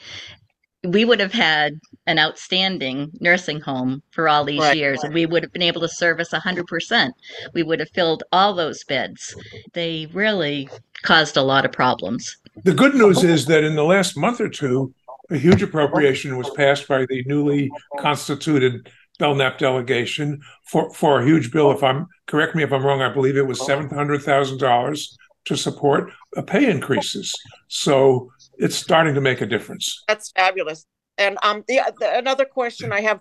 We 0.85 1.05
would 1.05 1.21
have 1.21 1.33
had 1.33 1.81
an 2.07 2.19
outstanding 2.19 3.11
nursing 3.21 3.61
home 3.61 4.03
for 4.11 4.29
all 4.29 4.45
these 4.45 4.61
Right. 4.61 4.77
years, 4.77 5.03
and 5.03 5.15
we 5.15 5.27
would 5.27 5.43
have 5.43 5.53
been 5.53 5.63
able 5.63 5.81
to 5.81 5.89
service 5.89 6.33
100% 6.33 7.13
we 7.55 7.63
would 7.63 7.81
have 7.81 7.91
filled 7.91 8.23
all 8.33 8.55
those 8.55 8.85
beds. 8.85 9.35
They 9.73 10.07
really 10.13 10.69
caused 11.03 11.37
a 11.37 11.43
lot 11.43 11.65
of 11.65 11.73
problems. 11.73 12.37
The 12.65 12.73
good 12.75 12.95
news 12.95 13.23
is 13.25 13.47
that 13.47 13.65
in 13.65 13.75
the 13.75 13.85
last 13.85 14.17
month 14.17 14.41
or 14.41 14.49
two, 14.49 14.95
a 15.31 15.37
huge 15.37 15.63
appropriation 15.63 16.37
was 16.37 16.51
passed 16.51 16.87
by 16.87 17.07
the 17.07 17.25
newly 17.27 17.73
constituted 17.97 18.91
Belknap 19.19 19.59
delegation 19.59 20.41
for, 20.67 20.93
for 20.93 21.21
a 21.21 21.27
huge 21.27 21.51
bill. 21.53 21.71
If 21.71 21.83
I'm 21.83 22.07
correct 22.27 22.55
me 22.55 22.63
if 22.63 22.73
I'm 22.73 22.85
wrong, 22.85 23.01
I 23.01 23.13
believe 23.13 23.37
it 23.37 23.47
was 23.47 23.65
seven 23.65 23.89
hundred 23.89 24.23
thousand 24.23 24.59
dollars 24.59 25.17
to 25.47 25.57
support 25.57 26.11
uh, 26.37 26.43
pay 26.43 26.71
increases. 26.71 27.35
So 27.69 28.31
it's 28.59 28.77
starting 28.77 29.15
to 29.15 29.21
make 29.21 29.41
a 29.41 29.47
difference. 29.47 30.03
that's 30.09 30.31
fabulous 30.33 30.87
and 31.19 31.39
um 31.43 31.65
the, 31.69 31.81
the 32.01 32.19
another 32.19 32.45
question 32.45 32.93
i 32.93 33.01
have 33.01 33.21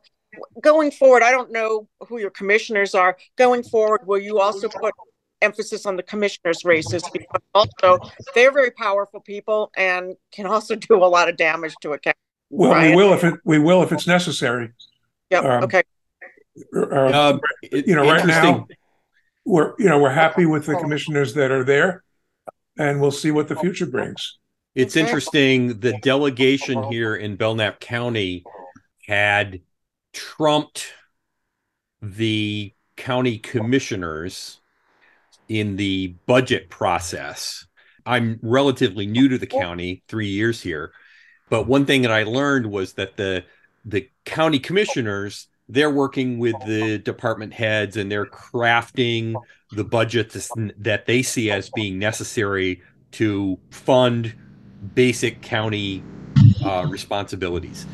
going 0.61 0.91
forward 0.91 1.21
i 1.23 1.31
don't 1.31 1.51
know 1.51 1.87
who 2.07 2.17
your 2.19 2.31
commissioners 2.31 2.95
are 2.95 3.17
going 3.37 3.63
forward 3.63 4.01
will 4.05 4.19
you 4.19 4.39
also 4.39 4.67
put 4.67 4.93
emphasis 5.41 5.85
on 5.85 5.95
the 5.95 6.03
commissioners 6.03 6.63
races 6.65 7.03
because 7.11 7.41
also 7.53 7.99
they're 8.33 8.51
very 8.51 8.71
powerful 8.71 9.19
people 9.19 9.71
and 9.75 10.15
can 10.31 10.45
also 10.45 10.75
do 10.75 10.95
a 10.95 11.05
lot 11.05 11.29
of 11.29 11.35
damage 11.37 11.75
to 11.81 11.91
a 11.91 11.99
county 11.99 12.17
Well, 12.49 12.79
we 12.81 12.95
will 12.95 13.13
if 13.13 13.23
it 13.23 13.35
we 13.43 13.59
will 13.59 13.83
if 13.83 13.91
it's 13.91 14.07
necessary. 14.07 14.71
Yeah. 15.29 15.39
Um, 15.39 15.63
okay 15.65 15.83
Uh, 16.75 17.11
Um, 17.11 17.41
you 17.71 17.95
know, 17.95 18.03
right 18.09 18.25
now 18.25 18.67
we're 19.45 19.73
you 19.79 19.89
know 19.89 19.99
we're 19.99 20.11
happy 20.11 20.45
with 20.45 20.65
the 20.65 20.75
commissioners 20.77 21.33
that 21.33 21.51
are 21.51 21.63
there, 21.63 22.03
and 22.77 23.01
we'll 23.01 23.11
see 23.11 23.31
what 23.31 23.47
the 23.47 23.55
future 23.55 23.85
brings. 23.87 24.37
It's 24.75 24.95
interesting. 24.95 25.79
The 25.79 25.97
delegation 25.99 26.83
here 26.83 27.15
in 27.15 27.35
Belknap 27.35 27.79
County 27.79 28.43
had 29.05 29.61
trumped 30.13 30.93
the 32.01 32.73
county 32.97 33.37
commissioners 33.37 34.59
in 35.47 35.75
the 35.75 36.15
budget 36.25 36.69
process. 36.69 37.67
I'm 38.05 38.39
relatively 38.41 39.05
new 39.05 39.29
to 39.29 39.37
the 39.37 39.47
county, 39.47 40.03
three 40.07 40.29
years 40.29 40.61
here, 40.61 40.91
but 41.49 41.67
one 41.67 41.85
thing 41.85 42.01
that 42.01 42.11
I 42.11 42.23
learned 42.23 42.65
was 42.65 42.93
that 42.93 43.15
the 43.17 43.45
the 43.85 44.09
county 44.25 44.59
commissioners 44.59 45.47
they're 45.69 45.89
working 45.89 46.39
with 46.39 46.55
the 46.65 46.97
department 46.97 47.53
heads 47.53 47.95
and 47.95 48.11
they're 48.11 48.25
crafting 48.25 49.33
the 49.71 49.83
budgets 49.83 50.51
that 50.77 51.05
they 51.05 51.21
see 51.21 51.49
as 51.49 51.69
being 51.69 51.97
necessary 51.97 52.81
to 53.11 53.57
fund 53.69 54.35
basic 54.95 55.41
county 55.41 56.03
uh, 56.63 56.85
responsibilities. 56.89 57.85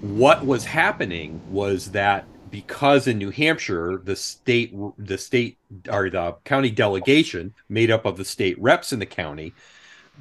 What 0.00 0.44
was 0.44 0.64
happening 0.64 1.40
was 1.50 1.90
that 1.92 2.26
because 2.50 3.08
in 3.08 3.18
New 3.18 3.30
Hampshire 3.30 4.00
the 4.04 4.14
state 4.14 4.72
the 4.96 5.18
state 5.18 5.58
or 5.90 6.08
the 6.08 6.36
county 6.44 6.70
delegation 6.70 7.52
made 7.68 7.90
up 7.90 8.04
of 8.04 8.16
the 8.16 8.24
state 8.24 8.60
reps 8.60 8.92
in 8.92 9.00
the 9.00 9.06
county 9.06 9.52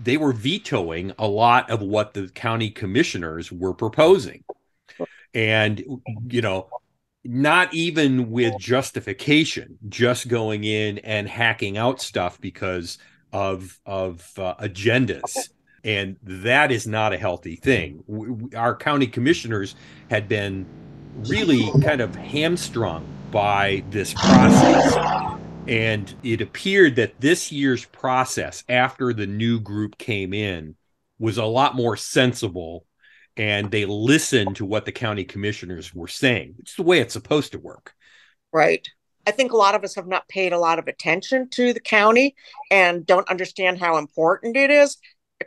they 0.01 0.17
were 0.17 0.33
vetoing 0.33 1.13
a 1.19 1.27
lot 1.27 1.69
of 1.69 1.81
what 1.81 2.15
the 2.15 2.27
county 2.29 2.71
commissioners 2.71 3.51
were 3.51 3.73
proposing 3.73 4.43
and 5.35 5.83
you 6.27 6.41
know 6.41 6.69
not 7.23 7.73
even 7.73 8.31
with 8.31 8.57
justification 8.57 9.77
just 9.87 10.27
going 10.27 10.63
in 10.63 10.97
and 10.99 11.29
hacking 11.29 11.77
out 11.77 12.01
stuff 12.01 12.41
because 12.41 12.97
of 13.31 13.79
of 13.85 14.27
uh, 14.37 14.55
agendas 14.55 15.49
and 15.83 16.17
that 16.23 16.71
is 16.71 16.87
not 16.87 17.13
a 17.13 17.17
healthy 17.17 17.55
thing 17.55 18.03
our 18.55 18.75
county 18.75 19.07
commissioners 19.07 19.75
had 20.09 20.27
been 20.27 20.65
really 21.25 21.69
kind 21.81 22.01
of 22.01 22.15
hamstrung 22.15 23.05
by 23.31 23.83
this 23.89 24.13
process. 24.13 24.95
And 25.67 26.13
it 26.23 26.41
appeared 26.41 26.97
that 26.97 27.19
this 27.19 27.51
year's 27.51 27.85
process, 27.85 28.63
after 28.67 29.13
the 29.13 29.27
new 29.27 29.59
group 29.59 29.97
came 29.97 30.33
in, 30.33 30.75
was 31.19 31.37
a 31.37 31.45
lot 31.45 31.75
more 31.75 31.95
sensible 31.95 32.85
and 33.37 33.71
they 33.71 33.85
listened 33.85 34.57
to 34.57 34.65
what 34.65 34.85
the 34.85 34.91
county 34.91 35.23
commissioners 35.23 35.93
were 35.93 36.07
saying, 36.07 36.55
is 36.65 36.75
the 36.75 36.83
way 36.83 36.99
it's 36.99 37.13
supposed 37.13 37.53
to 37.53 37.59
work. 37.59 37.93
Right. 38.51 38.87
I 39.25 39.31
think 39.31 39.53
a 39.53 39.57
lot 39.57 39.73
of 39.73 39.83
us 39.83 39.95
have 39.95 40.05
not 40.05 40.27
paid 40.27 40.53
a 40.53 40.59
lot 40.59 40.79
of 40.79 40.87
attention 40.87 41.49
to 41.51 41.73
the 41.73 41.79
county 41.79 42.35
and 42.69 43.05
don't 43.05 43.29
understand 43.29 43.79
how 43.79 43.97
important 43.97 44.57
it 44.57 44.69
is. 44.69 44.97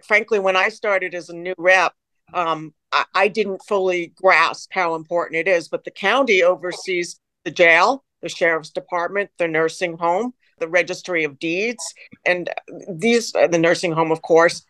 Frankly, 0.04 0.38
when 0.38 0.56
I 0.56 0.68
started 0.68 1.14
as 1.14 1.28
a 1.28 1.36
new 1.36 1.54
rep, 1.58 1.92
um, 2.34 2.74
I, 2.92 3.04
I 3.14 3.28
didn't 3.28 3.62
fully 3.66 4.12
grasp 4.16 4.70
how 4.72 4.94
important 4.94 5.36
it 5.36 5.48
is, 5.48 5.68
but 5.68 5.84
the 5.84 5.90
county 5.90 6.42
oversees 6.42 7.20
the 7.44 7.50
jail, 7.50 8.04
the 8.22 8.28
sheriff's 8.28 8.70
department, 8.70 9.30
the 9.38 9.48
nursing 9.48 9.96
home, 9.96 10.34
the 10.58 10.68
registry 10.68 11.24
of 11.24 11.38
deeds, 11.38 11.82
and 12.24 12.50
these, 12.88 13.34
uh, 13.34 13.46
the 13.46 13.58
nursing 13.58 13.92
home, 13.92 14.10
of 14.10 14.22
course. 14.22 14.62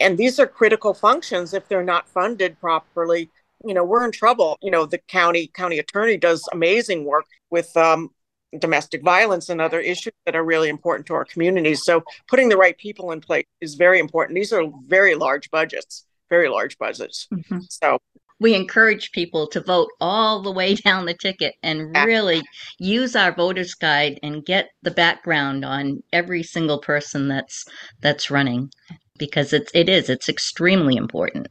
And 0.00 0.18
these 0.18 0.40
are 0.40 0.46
critical 0.46 0.94
functions. 0.94 1.54
If 1.54 1.68
they're 1.68 1.84
not 1.84 2.08
funded 2.08 2.58
properly, 2.60 3.30
you 3.64 3.74
know, 3.74 3.84
we're 3.84 4.04
in 4.04 4.12
trouble. 4.12 4.58
You 4.62 4.70
know, 4.70 4.86
the 4.86 4.98
county 4.98 5.46
county 5.48 5.78
attorney 5.78 6.16
does 6.16 6.48
amazing 6.52 7.04
work 7.04 7.26
with 7.50 7.76
um, 7.76 8.10
domestic 8.58 9.02
violence 9.02 9.48
and 9.48 9.60
other 9.60 9.80
issues 9.80 10.12
that 10.26 10.36
are 10.36 10.44
really 10.44 10.68
important 10.68 11.06
to 11.06 11.14
our 11.14 11.24
communities. 11.24 11.84
So 11.84 12.02
putting 12.28 12.48
the 12.48 12.56
right 12.56 12.76
people 12.76 13.12
in 13.12 13.20
place 13.20 13.46
is 13.60 13.74
very 13.74 13.98
important. 13.98 14.36
These 14.36 14.52
are 14.52 14.64
very 14.86 15.14
large 15.14 15.50
budgets 15.50 16.04
very 16.32 16.48
large 16.48 16.78
budgets. 16.78 17.28
Mm-hmm. 17.30 17.58
So 17.68 17.98
we 18.40 18.54
encourage 18.54 19.12
people 19.12 19.46
to 19.48 19.60
vote 19.60 19.90
all 20.00 20.40
the 20.40 20.50
way 20.50 20.74
down 20.88 21.04
the 21.04 21.14
ticket 21.14 21.54
and 21.62 21.94
really 22.06 22.42
use 22.78 23.14
our 23.14 23.34
voters 23.34 23.74
guide 23.74 24.18
and 24.22 24.44
get 24.44 24.70
the 24.82 24.90
background 24.90 25.62
on 25.62 26.02
every 26.10 26.42
single 26.42 26.78
person 26.78 27.28
that's 27.28 27.66
that's 28.00 28.30
running 28.30 28.70
because 29.18 29.52
it's 29.52 29.70
it 29.74 29.90
is 29.90 30.08
it's 30.08 30.28
extremely 30.28 30.96
important 30.96 31.46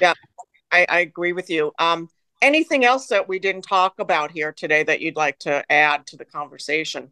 yeah 0.00 0.14
i, 0.70 0.86
I 0.88 1.00
agree 1.00 1.32
with 1.32 1.50
you 1.50 1.72
um 1.78 2.08
anything 2.42 2.84
else 2.84 3.06
that 3.08 3.28
we 3.28 3.38
didn't 3.38 3.62
talk 3.62 3.98
about 3.98 4.30
here 4.30 4.52
today 4.52 4.82
that 4.82 5.00
you'd 5.00 5.16
like 5.16 5.38
to 5.40 5.64
add 5.70 6.06
to 6.08 6.16
the 6.16 6.24
conversation? 6.24 7.10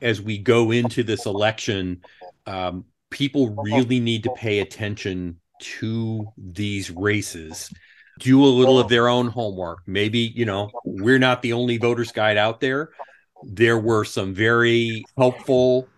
As 0.00 0.20
we 0.20 0.38
go 0.38 0.70
into 0.70 1.02
this 1.02 1.26
election 1.26 2.02
um, 2.46 2.84
people 3.10 3.50
really 3.62 4.00
need 4.00 4.22
to 4.24 4.30
pay 4.30 4.60
attention 4.60 5.38
to 5.60 6.26
these 6.38 6.90
races. 6.90 7.72
Do 8.18 8.44
a 8.44 8.46
little 8.46 8.78
of 8.78 8.88
their 8.88 9.08
own 9.08 9.28
homework. 9.28 9.80
Maybe 9.86 10.18
you 10.18 10.44
know 10.44 10.70
we're 10.84 11.18
not 11.18 11.42
the 11.42 11.52
only 11.52 11.76
voters 11.76 12.12
guide 12.12 12.36
out 12.36 12.60
there. 12.60 12.90
There 13.44 13.78
were 13.78 14.04
some 14.04 14.34
very 14.34 15.04
helpful 15.16 15.88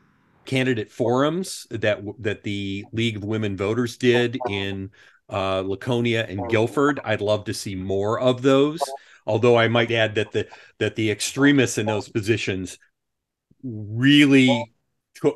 candidate 0.44 0.90
forums 0.90 1.66
that 1.70 2.03
that 2.18 2.42
the 2.42 2.85
league 2.92 3.16
of 3.16 3.25
women 3.25 3.57
voters 3.57 3.96
did 3.96 4.38
in 4.48 4.90
uh, 5.33 5.61
laconia 5.61 6.27
and 6.29 6.49
gilford. 6.49 7.01
i'd 7.05 7.21
love 7.21 7.45
to 7.45 7.55
see 7.55 7.75
more 7.75 8.21
of 8.21 8.42
those 8.42 8.81
although 9.27 9.57
i 9.57 9.68
might 9.68 9.90
add 9.90 10.14
that 10.14 10.33
the 10.33 10.47
that 10.79 10.95
the 10.97 11.11
extremists 11.11 11.79
in 11.79 11.87
those 11.87 12.09
positions 12.09 12.79
really 13.62 14.73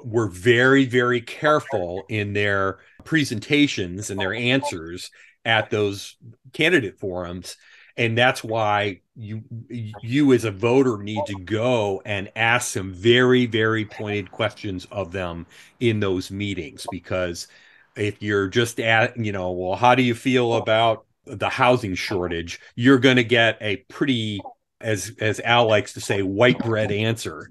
were 0.05 0.29
very 0.29 0.85
very 0.85 1.21
careful 1.21 2.05
in 2.09 2.33
their 2.33 2.79
presentations 3.05 4.11
and 4.11 4.21
their 4.21 4.35
answers 4.35 5.11
at 5.47 5.71
those 5.71 6.17
candidate 6.53 6.99
forums. 6.99 7.57
And 7.97 8.19
that's 8.19 8.45
why 8.45 9.01
you 9.15 9.43
you 9.71 10.35
as 10.35 10.45
a 10.45 10.51
voter 10.51 10.99
need 10.99 11.23
to 11.29 11.39
go 11.45 12.03
and 12.05 12.31
ask 12.37 12.73
some 12.73 12.93
very 12.93 13.47
very 13.47 13.87
pointed 13.87 14.31
questions 14.31 14.87
of 14.91 15.13
them 15.13 15.47
in 15.81 16.01
those 16.01 16.31
meetings 16.31 16.87
because 16.91 17.49
if 17.97 18.23
you're 18.23 18.49
just 18.49 18.79
at 18.81 19.17
you 19.17 19.33
know 19.33 19.51
well 19.51 19.77
how 19.77 19.95
do 19.95 20.03
you 20.03 20.15
feel 20.15 20.55
about 20.55 21.07
the 21.27 21.49
housing 21.49 21.95
shortage? 21.95 22.61
You're 22.75 22.99
going 22.99 23.17
to 23.17 23.25
get 23.25 23.59
a 23.61 23.79
pretty 23.89 24.41
as 24.81 25.13
as 25.21 25.41
al 25.41 25.67
likes 25.67 25.93
to 25.95 26.01
say 26.01 26.23
white 26.23 26.59
bread 26.59 26.93
answer. 26.93 27.49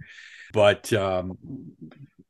But 0.53 0.91
um 0.93 1.37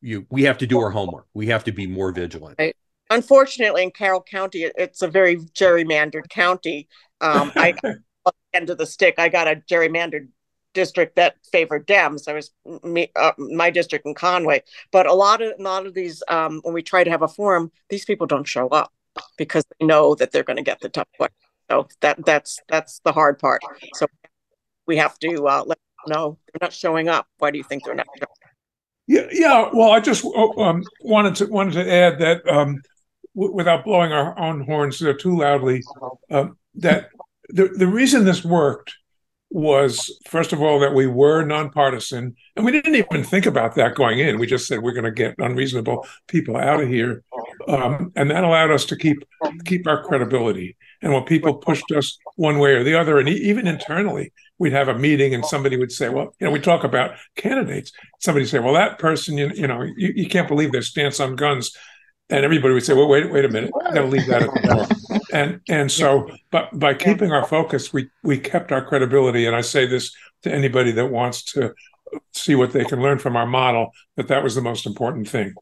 you 0.02 0.26
we 0.30 0.44
have 0.44 0.58
to 0.60 0.68
do 0.68 0.80
our 0.80 0.90
homework. 0.90 1.28
We 1.34 1.48
have 1.48 1.64
to 1.66 1.72
be 1.72 1.88
more 1.88 2.12
vigilant. 2.12 2.56
Right. 2.60 2.76
Unfortunately 3.10 3.84
in 3.84 3.92
carroll 3.92 4.24
county 4.24 4.70
it's 4.76 5.02
a 5.02 5.08
very 5.08 5.38
gerrymandered 5.38 6.30
county. 6.30 6.88
Um, 7.22 7.52
i 7.56 7.74
end 8.54 8.70
of 8.70 8.78
the 8.78 8.86
stick 8.86 9.16
i 9.18 9.28
got 9.28 9.50
a 9.50 9.62
gerrymandered 9.70 10.30
district 10.76 11.16
that 11.16 11.38
favored 11.52 11.88
dems 11.88 12.28
i 12.28 12.34
was 12.34 12.52
me, 12.84 13.10
uh, 13.16 13.32
my 13.38 13.72
district 13.72 14.06
in 14.06 14.14
conway. 14.14 14.62
But 14.92 15.08
a 15.08 15.14
lot 15.14 15.42
of 15.42 15.54
a 15.60 15.64
lot 15.64 15.88
of 15.88 15.96
these 15.96 16.22
um, 16.28 16.62
when 16.64 16.74
we 16.76 16.84
try 16.84 17.04
to 17.04 17.10
have 17.10 17.24
a 17.24 17.28
forum 17.28 17.72
these 17.90 18.06
people 18.06 18.28
don't 18.28 18.48
show 18.48 18.68
up 18.68 18.92
because 19.38 19.64
they 19.80 19.86
know 19.86 20.14
that 20.16 20.32
they're 20.32 20.44
going 20.44 20.58
to 20.58 20.64
get 20.64 20.82
the 20.82 20.90
tough 20.90 21.08
question 21.18 21.46
so 21.70 21.88
that 22.02 22.24
that's 22.26 22.60
that's 22.68 23.00
the 23.04 23.12
hard 23.12 23.40
part. 23.40 23.62
So 23.96 24.08
we 24.86 24.98
have 24.98 25.18
to 25.20 25.48
uh, 25.48 25.64
let 25.66 25.78
them 25.78 26.16
know 26.16 26.38
they're 26.48 26.68
not 26.68 26.74
showing 26.74 27.10
up. 27.10 27.28
Why 27.38 27.52
do 27.52 27.58
you 27.58 27.64
think 27.64 27.84
they're 27.86 27.96
not 27.96 28.08
showing 28.16 28.24
up? 28.24 28.30
Yeah, 29.08 29.28
yeah. 29.32 29.70
Well, 29.74 29.92
I 29.92 30.00
just 30.00 30.24
oh, 30.26 30.64
um, 30.64 30.84
wanted 31.02 31.36
to 31.36 31.46
wanted 31.48 31.74
to 31.74 31.92
add 31.92 32.20
that 32.20 32.48
um, 32.48 32.82
without 33.34 33.84
blowing 33.84 34.12
our 34.12 34.38
own 34.40 34.62
horns 34.62 35.00
too 35.00 35.38
loudly, 35.38 35.84
um, 36.32 36.58
that 36.76 37.10
the, 37.50 37.68
the 37.68 37.88
reason 37.88 38.26
this 38.26 38.44
worked 38.44 38.96
was, 39.56 40.20
first 40.28 40.52
of 40.52 40.62
all, 40.62 40.82
that 40.82 40.94
we 40.94 41.08
were 41.08 41.46
nonpartisan. 41.46 42.36
And 42.58 42.66
we 42.66 42.74
didn't 42.74 42.96
even 42.96 43.24
think 43.24 43.46
about 43.46 43.76
that 43.76 43.96
going 43.96 44.20
in. 44.20 44.38
We 44.38 44.48
just 44.48 44.68
said 44.68 44.82
we're 44.82 44.92
going 44.92 45.06
to 45.06 45.12
get 45.12 45.36
unreasonable 45.38 46.06
people 46.28 46.58
out 46.58 46.84
of 46.84 46.90
here. 46.90 47.24
Um, 47.70 48.12
and 48.18 48.30
that 48.32 48.44
allowed 48.44 48.72
us 48.72 48.84
to 48.88 48.98
keep 48.98 49.24
keep 49.64 49.88
our 49.88 50.04
credibility. 50.04 50.76
And 51.02 51.14
when 51.14 51.24
people 51.24 51.54
pushed 51.54 51.90
us 51.94 52.18
one 52.36 52.60
way 52.60 52.74
or 52.74 52.84
the 52.84 52.96
other, 52.96 53.18
and 53.18 53.30
even 53.30 53.66
internally, 53.66 54.34
we'd 54.60 54.74
have 54.74 54.90
a 54.90 55.00
meeting 55.00 55.34
and 55.34 55.46
somebody 55.46 55.78
would 55.78 55.92
say, 55.92 56.10
well, 56.10 56.36
you 56.40 56.48
know, 56.48 56.52
we 56.52 56.60
talk 56.60 56.84
about 56.84 57.16
candidates. 57.38 57.94
Somebody 58.20 58.46
say, 58.46 58.60
well, 58.60 58.74
that 58.74 59.00
person, 59.00 59.38
you, 59.38 59.52
you 59.56 59.68
know, 59.68 59.84
you, 59.84 60.12
you 60.16 60.28
can't 60.28 60.50
believe 60.50 60.74
their 60.74 60.82
stance 60.82 61.22
on 61.22 61.38
guns 61.38 61.72
and 62.30 62.44
everybody 62.44 62.74
would 62.74 62.86
say, 62.86 62.94
"Well, 62.94 63.08
wait, 63.08 63.32
wait 63.32 63.46
a 63.46 63.50
minute, 63.50 63.72
I 63.86 63.94
got 63.94 64.02
to 64.02 64.08
leave 64.08 64.28
that 64.28 64.44
at 64.44 64.54
the 64.54 64.62
door." 64.62 65.20
and 65.34 65.62
and 65.70 65.92
so, 65.92 66.30
but 66.52 66.78
by 66.78 66.94
keeping 66.94 67.32
our 67.32 67.46
focus, 67.46 67.94
we 67.94 68.10
we 68.24 68.38
kept 68.38 68.72
our 68.72 68.84
credibility. 68.84 69.46
And 69.46 69.56
I 69.56 69.62
say 69.62 69.86
this 69.86 70.16
to 70.44 70.54
anybody 70.54 70.92
that 70.92 71.08
wants 71.08 71.44
to 71.54 71.74
see 72.34 72.56
what 72.56 72.72
they 72.72 72.86
can 72.86 73.02
learn 73.02 73.20
from 73.20 73.36
our 73.36 73.46
model 73.46 73.92
that 74.16 74.28
that 74.28 74.44
was 74.44 74.56
the 74.56 74.62
most 74.62 74.86
important 74.86 75.28
thing. 75.28 75.54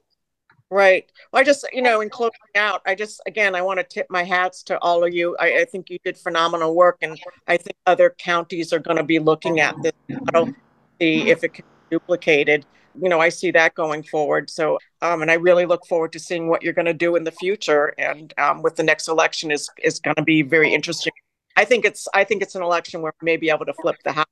Right. 0.70 1.12
Well, 1.32 1.40
I 1.40 1.44
just, 1.44 1.68
you 1.72 1.84
know, 1.84 2.02
in 2.02 2.10
closing 2.10 2.40
out, 2.56 2.82
I 2.88 2.96
just, 2.96 3.22
again, 3.28 3.54
I 3.54 3.62
want 3.62 3.80
to 3.80 3.84
tip 3.84 4.08
my 4.10 4.24
hats 4.24 4.64
to 4.64 4.80
all 4.80 5.04
of 5.04 5.14
you. 5.14 5.38
I, 5.40 5.60
I 5.60 5.66
think 5.66 5.92
you 5.92 6.00
did 6.04 6.18
phenomenal 6.18 6.74
work, 6.74 6.98
and 7.04 7.16
I 7.48 7.58
think 7.58 7.76
other 7.86 8.16
counties 8.18 8.74
are 8.74 8.80
going 8.80 8.98
to 8.98 9.04
be 9.04 9.20
looking 9.20 9.60
at 9.60 9.76
this 9.84 9.92
model, 10.10 10.52
see 11.00 11.30
if 11.30 11.44
it 11.44 11.54
can 11.54 11.66
be 11.66 11.98
duplicated 11.98 12.66
you 13.02 13.10
know, 13.10 13.20
I 13.20 13.30
see 13.30 13.52
that 13.52 13.76
going 13.76 14.04
forward. 14.04 14.50
So, 14.50 14.80
um, 15.02 15.22
and 15.22 15.32
I 15.32 15.36
really 15.36 15.66
look 15.66 15.86
forward 15.86 16.14
to 16.14 16.20
seeing 16.20 16.48
what 16.48 16.62
you're 16.62 16.74
going 16.74 16.86
to 16.86 16.94
do 16.94 17.16
in 17.16 17.24
the 17.24 17.32
future. 17.32 17.94
And 17.98 18.34
um, 18.38 18.62
with 18.62 18.76
the 18.76 18.84
next 18.84 19.08
election 19.08 19.52
is 19.52 19.70
is 19.82 20.00
going 20.00 20.16
to 20.16 20.24
be 20.24 20.42
very 20.42 20.74
interesting. 20.74 21.14
I 21.56 21.66
think 21.66 21.86
it's 21.86 22.08
I 22.14 22.24
think 22.24 22.42
it's 22.42 22.56
an 22.56 22.64
election 22.64 23.02
where 23.02 23.14
we 23.22 23.26
may 23.26 23.38
be 23.38 23.50
able 23.50 23.66
to 23.66 23.74
flip 23.74 23.98
the 24.04 24.14
house 24.14 24.26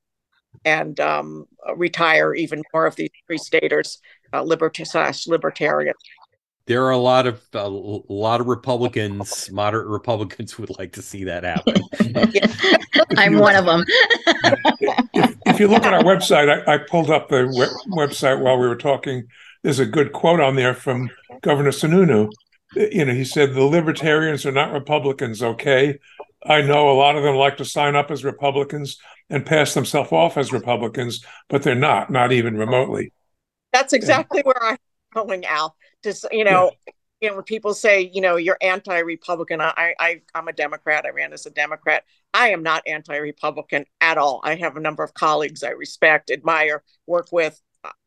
and 0.64 0.98
um, 1.00 1.46
retire 1.76 2.34
even 2.34 2.62
more 2.72 2.86
of 2.86 2.96
these 2.96 3.10
free 3.26 3.38
staters, 3.38 3.98
uh, 4.32 4.42
liberty 4.42 4.84
slash 4.84 5.26
libertarians. 5.26 5.96
There 6.66 6.84
are 6.84 6.90
a 6.90 6.98
lot 6.98 7.26
of 7.26 7.42
a 7.54 7.68
lot 7.68 8.40
of 8.40 8.46
Republicans, 8.46 9.50
moderate 9.50 9.88
Republicans, 9.88 10.58
would 10.58 10.76
like 10.78 10.92
to 10.92 11.02
see 11.02 11.24
that 11.24 11.44
happen. 11.44 11.74
I'm 13.16 13.38
one 13.38 13.56
of 13.56 13.64
them. 13.64 13.84
if, 15.12 15.36
if, 15.46 15.60
you 15.60 15.68
look 15.68 15.84
at 15.84 15.92
our 15.92 16.02
website, 16.02 16.66
I, 16.66 16.74
I 16.74 16.78
pulled 16.78 17.10
up 17.10 17.28
the 17.28 17.52
web, 17.56 17.70
website 17.88 18.40
while 18.40 18.58
we 18.58 18.68
were 18.68 18.76
talking. 18.76 19.26
There's 19.62 19.78
a 19.78 19.86
good 19.86 20.12
quote 20.12 20.40
on 20.40 20.56
there 20.56 20.74
from 20.74 21.10
Governor 21.40 21.70
Sununu. 21.70 22.30
Uh, 22.76 22.86
you 22.90 23.04
know, 23.04 23.12
he 23.12 23.24
said 23.24 23.54
the 23.54 23.64
libertarians 23.64 24.46
are 24.46 24.52
not 24.52 24.72
Republicans. 24.72 25.42
Okay, 25.42 25.98
I 26.44 26.62
know 26.62 26.90
a 26.90 26.94
lot 26.94 27.16
of 27.16 27.22
them 27.22 27.36
like 27.36 27.56
to 27.58 27.64
sign 27.64 27.96
up 27.96 28.10
as 28.10 28.24
Republicans 28.24 28.98
and 29.30 29.46
pass 29.46 29.74
themselves 29.74 30.12
off 30.12 30.36
as 30.36 30.52
Republicans, 30.52 31.24
but 31.48 31.62
they're 31.62 31.74
not, 31.74 32.10
not 32.10 32.32
even 32.32 32.56
remotely. 32.56 33.12
That's 33.72 33.92
exactly 33.92 34.42
yeah. 34.44 34.52
where 34.52 34.62
I'm 34.62 34.76
going, 35.14 35.44
Al. 35.46 35.76
Just 36.02 36.26
you 36.32 36.44
know, 36.44 36.72
yeah. 36.86 36.92
you 37.20 37.28
know, 37.28 37.36
when 37.36 37.44
people 37.44 37.74
say, 37.74 38.10
you 38.12 38.20
know, 38.20 38.36
you're 38.36 38.58
anti-Republican, 38.60 39.60
I, 39.60 39.94
I, 39.98 40.22
I'm 40.34 40.48
a 40.48 40.52
Democrat. 40.52 41.04
I 41.06 41.10
ran 41.10 41.32
as 41.32 41.46
a 41.46 41.50
Democrat. 41.50 42.04
I 42.34 42.48
am 42.48 42.62
not 42.62 42.82
anti-Republican 42.86 43.84
at 44.00 44.18
all. 44.18 44.40
I 44.42 44.56
have 44.56 44.76
a 44.76 44.80
number 44.80 45.02
of 45.02 45.14
colleagues 45.14 45.62
I 45.62 45.70
respect, 45.70 46.30
admire, 46.30 46.82
work 47.06 47.28
with. 47.32 47.60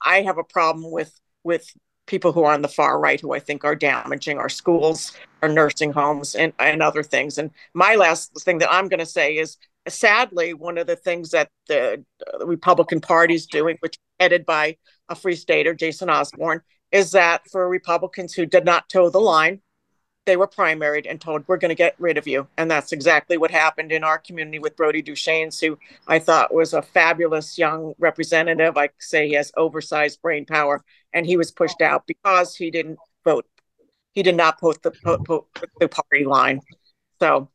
I 0.03 0.21
have 0.21 0.37
a 0.37 0.43
problem 0.43 0.91
with 0.91 1.17
with 1.43 1.67
people 2.07 2.31
who 2.31 2.43
are 2.43 2.53
on 2.53 2.61
the 2.61 2.67
far 2.67 2.99
right 2.99 3.19
who 3.19 3.33
I 3.33 3.39
think 3.39 3.63
are 3.63 3.75
damaging 3.75 4.37
our 4.37 4.49
schools, 4.49 5.13
our 5.41 5.49
nursing 5.49 5.91
homes, 5.91 6.35
and, 6.35 6.53
and 6.59 6.83
other 6.83 7.01
things. 7.01 7.37
And 7.37 7.51
my 7.73 7.95
last 7.95 8.43
thing 8.43 8.59
that 8.59 8.71
I'm 8.71 8.89
going 8.89 8.99
to 8.99 9.05
say 9.05 9.37
is 9.37 9.57
sadly, 9.87 10.53
one 10.53 10.77
of 10.77 10.87
the 10.87 10.95
things 10.95 11.31
that 11.31 11.49
the, 11.67 12.03
the 12.39 12.45
Republican 12.45 13.01
Party 13.01 13.35
is 13.35 13.45
doing, 13.47 13.77
which 13.79 13.97
headed 14.19 14.45
by 14.45 14.77
a 15.09 15.15
free 15.15 15.35
stater, 15.35 15.73
Jason 15.73 16.09
Osborne, 16.09 16.61
is 16.95 17.11
that 17.11 17.45
for 17.49 17.67
Republicans 17.67 18.33
who 18.33 18.45
did 18.45 18.63
not 18.63 18.87
toe 18.87 19.09
the 19.09 19.19
line, 19.19 19.59
they 20.25 20.37
were 20.37 20.47
primaried 20.47 21.05
and 21.09 21.19
told, 21.19 21.43
we're 21.45 21.57
going 21.57 21.69
to 21.69 21.75
get 21.75 21.93
rid 21.99 22.17
of 22.17 22.25
you. 22.25 22.47
And 22.57 22.71
that's 22.71 22.93
exactly 22.93 23.35
what 23.35 23.51
happened 23.51 23.91
in 23.91 24.01
our 24.05 24.17
community 24.17 24.59
with 24.59 24.77
Brodie 24.77 25.03
Deshaies, 25.03 25.59
who 25.59 25.77
I 26.07 26.19
thought 26.19 26.53
was 26.53 26.73
a 26.73 26.81
fabulous 26.81 27.57
young 27.57 27.95
representative. 27.99 28.77
I 28.77 28.91
say 28.97 29.27
he 29.27 29.33
has 29.33 29.51
oversized 29.57 30.21
brain 30.21 30.45
power, 30.45 30.85
and 31.11 31.25
he 31.25 31.35
was 31.35 31.51
pushed 31.51 31.81
out 31.81 32.07
because 32.07 32.55
he 32.55 32.71
didn't 32.71 32.97
vote. 33.25 33.45
He 34.13 34.23
did 34.23 34.37
not 34.37 34.61
vote 34.61 34.81
the, 34.81 34.93
vote 35.03 35.49
the 35.81 35.89
party 35.89 36.23
line. 36.23 36.61
So 37.19 37.49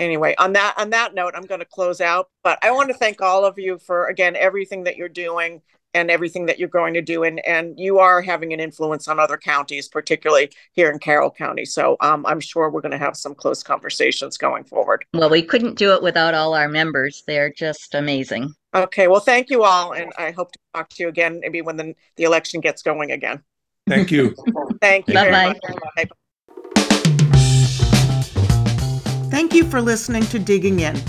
anyway, 0.00 0.34
on 0.36 0.54
that 0.54 0.74
on 0.76 0.90
that 0.90 1.14
note, 1.14 1.34
I'm 1.36 1.46
going 1.46 1.60
to 1.60 1.64
close 1.64 2.00
out. 2.00 2.28
But 2.42 2.58
I 2.62 2.72
want 2.72 2.88
to 2.88 2.94
thank 2.94 3.22
all 3.22 3.44
of 3.44 3.56
you 3.56 3.78
for 3.78 4.08
again 4.08 4.34
everything 4.34 4.82
that 4.84 4.96
you're 4.96 5.08
doing 5.08 5.62
and 5.98 6.10
everything 6.10 6.46
that 6.46 6.58
you're 6.58 6.68
going 6.68 6.94
to 6.94 7.02
do. 7.02 7.24
And, 7.24 7.44
and 7.46 7.78
you 7.78 7.98
are 7.98 8.22
having 8.22 8.52
an 8.52 8.60
influence 8.60 9.08
on 9.08 9.18
other 9.18 9.36
counties, 9.36 9.88
particularly 9.88 10.50
here 10.72 10.90
in 10.90 10.98
Carroll 10.98 11.30
County. 11.30 11.64
So 11.64 11.96
um, 12.00 12.24
I'm 12.26 12.40
sure 12.40 12.70
we're 12.70 12.80
going 12.80 12.92
to 12.92 12.98
have 12.98 13.16
some 13.16 13.34
close 13.34 13.62
conversations 13.62 14.38
going 14.38 14.64
forward. 14.64 15.04
Well, 15.12 15.30
we 15.30 15.42
couldn't 15.42 15.76
do 15.76 15.92
it 15.92 16.02
without 16.02 16.34
all 16.34 16.54
our 16.54 16.68
members. 16.68 17.24
They're 17.26 17.52
just 17.52 17.94
amazing. 17.94 18.54
Okay. 18.74 19.08
Well, 19.08 19.20
thank 19.20 19.50
you 19.50 19.64
all. 19.64 19.92
And 19.92 20.12
I 20.16 20.30
hope 20.30 20.52
to 20.52 20.58
talk 20.74 20.88
to 20.90 21.02
you 21.02 21.08
again, 21.08 21.40
maybe 21.40 21.62
when 21.62 21.76
the, 21.76 21.94
the 22.16 22.24
election 22.24 22.60
gets 22.60 22.82
going 22.82 23.10
again. 23.10 23.42
Thank 23.88 24.10
you. 24.10 24.34
thank 24.80 25.08
you. 25.08 25.14
Bye 25.14 25.54
bye. 25.96 26.08
Thank 29.30 29.54
you 29.54 29.64
for 29.64 29.80
listening 29.80 30.24
to 30.24 30.38
Digging 30.38 30.80
In. 30.80 31.00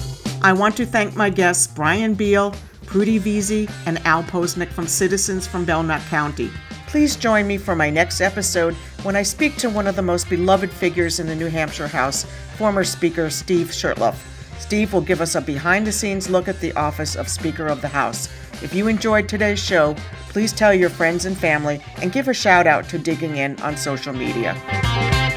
I 0.41 0.53
want 0.53 0.77
to 0.77 0.85
thank 0.85 1.15
my 1.15 1.29
guests, 1.29 1.67
Brian 1.67 2.13
Beal, 2.13 2.53
Prudy 2.89 3.19
Veazey, 3.19 3.71
and 3.85 4.03
Al 4.05 4.23
Posnick 4.23 4.69
from 4.69 4.87
Citizens 4.87 5.45
from 5.45 5.63
Belknap 5.63 6.01
County. 6.07 6.49
Please 6.87 7.15
join 7.15 7.45
me 7.45 7.55
for 7.55 7.75
my 7.75 7.91
next 7.91 8.19
episode 8.19 8.73
when 9.03 9.15
I 9.15 9.21
speak 9.21 9.57
to 9.57 9.69
one 9.69 9.85
of 9.85 9.95
the 9.95 10.01
most 10.01 10.27
beloved 10.27 10.71
figures 10.71 11.19
in 11.19 11.27
the 11.27 11.35
New 11.35 11.49
Hampshire 11.49 11.87
House, 11.87 12.25
former 12.57 12.83
Speaker 12.83 13.29
Steve 13.29 13.67
Shurtleff. 13.67 14.15
Steve 14.59 14.91
will 14.91 15.01
give 15.01 15.21
us 15.21 15.35
a 15.35 15.41
behind 15.41 15.85
the 15.85 15.91
scenes 15.91 16.31
look 16.31 16.47
at 16.47 16.59
the 16.59 16.73
office 16.73 17.15
of 17.15 17.29
Speaker 17.29 17.67
of 17.67 17.81
the 17.81 17.87
House. 17.87 18.27
If 18.63 18.73
you 18.73 18.87
enjoyed 18.87 19.29
today's 19.29 19.63
show, 19.63 19.95
please 20.29 20.51
tell 20.51 20.73
your 20.73 20.89
friends 20.89 21.25
and 21.25 21.37
family 21.37 21.81
and 22.01 22.11
give 22.11 22.27
a 22.27 22.33
shout 22.33 22.65
out 22.65 22.89
to 22.89 22.97
Digging 22.97 23.37
In 23.37 23.59
on 23.61 23.77
social 23.77 24.13
media. 24.13 25.28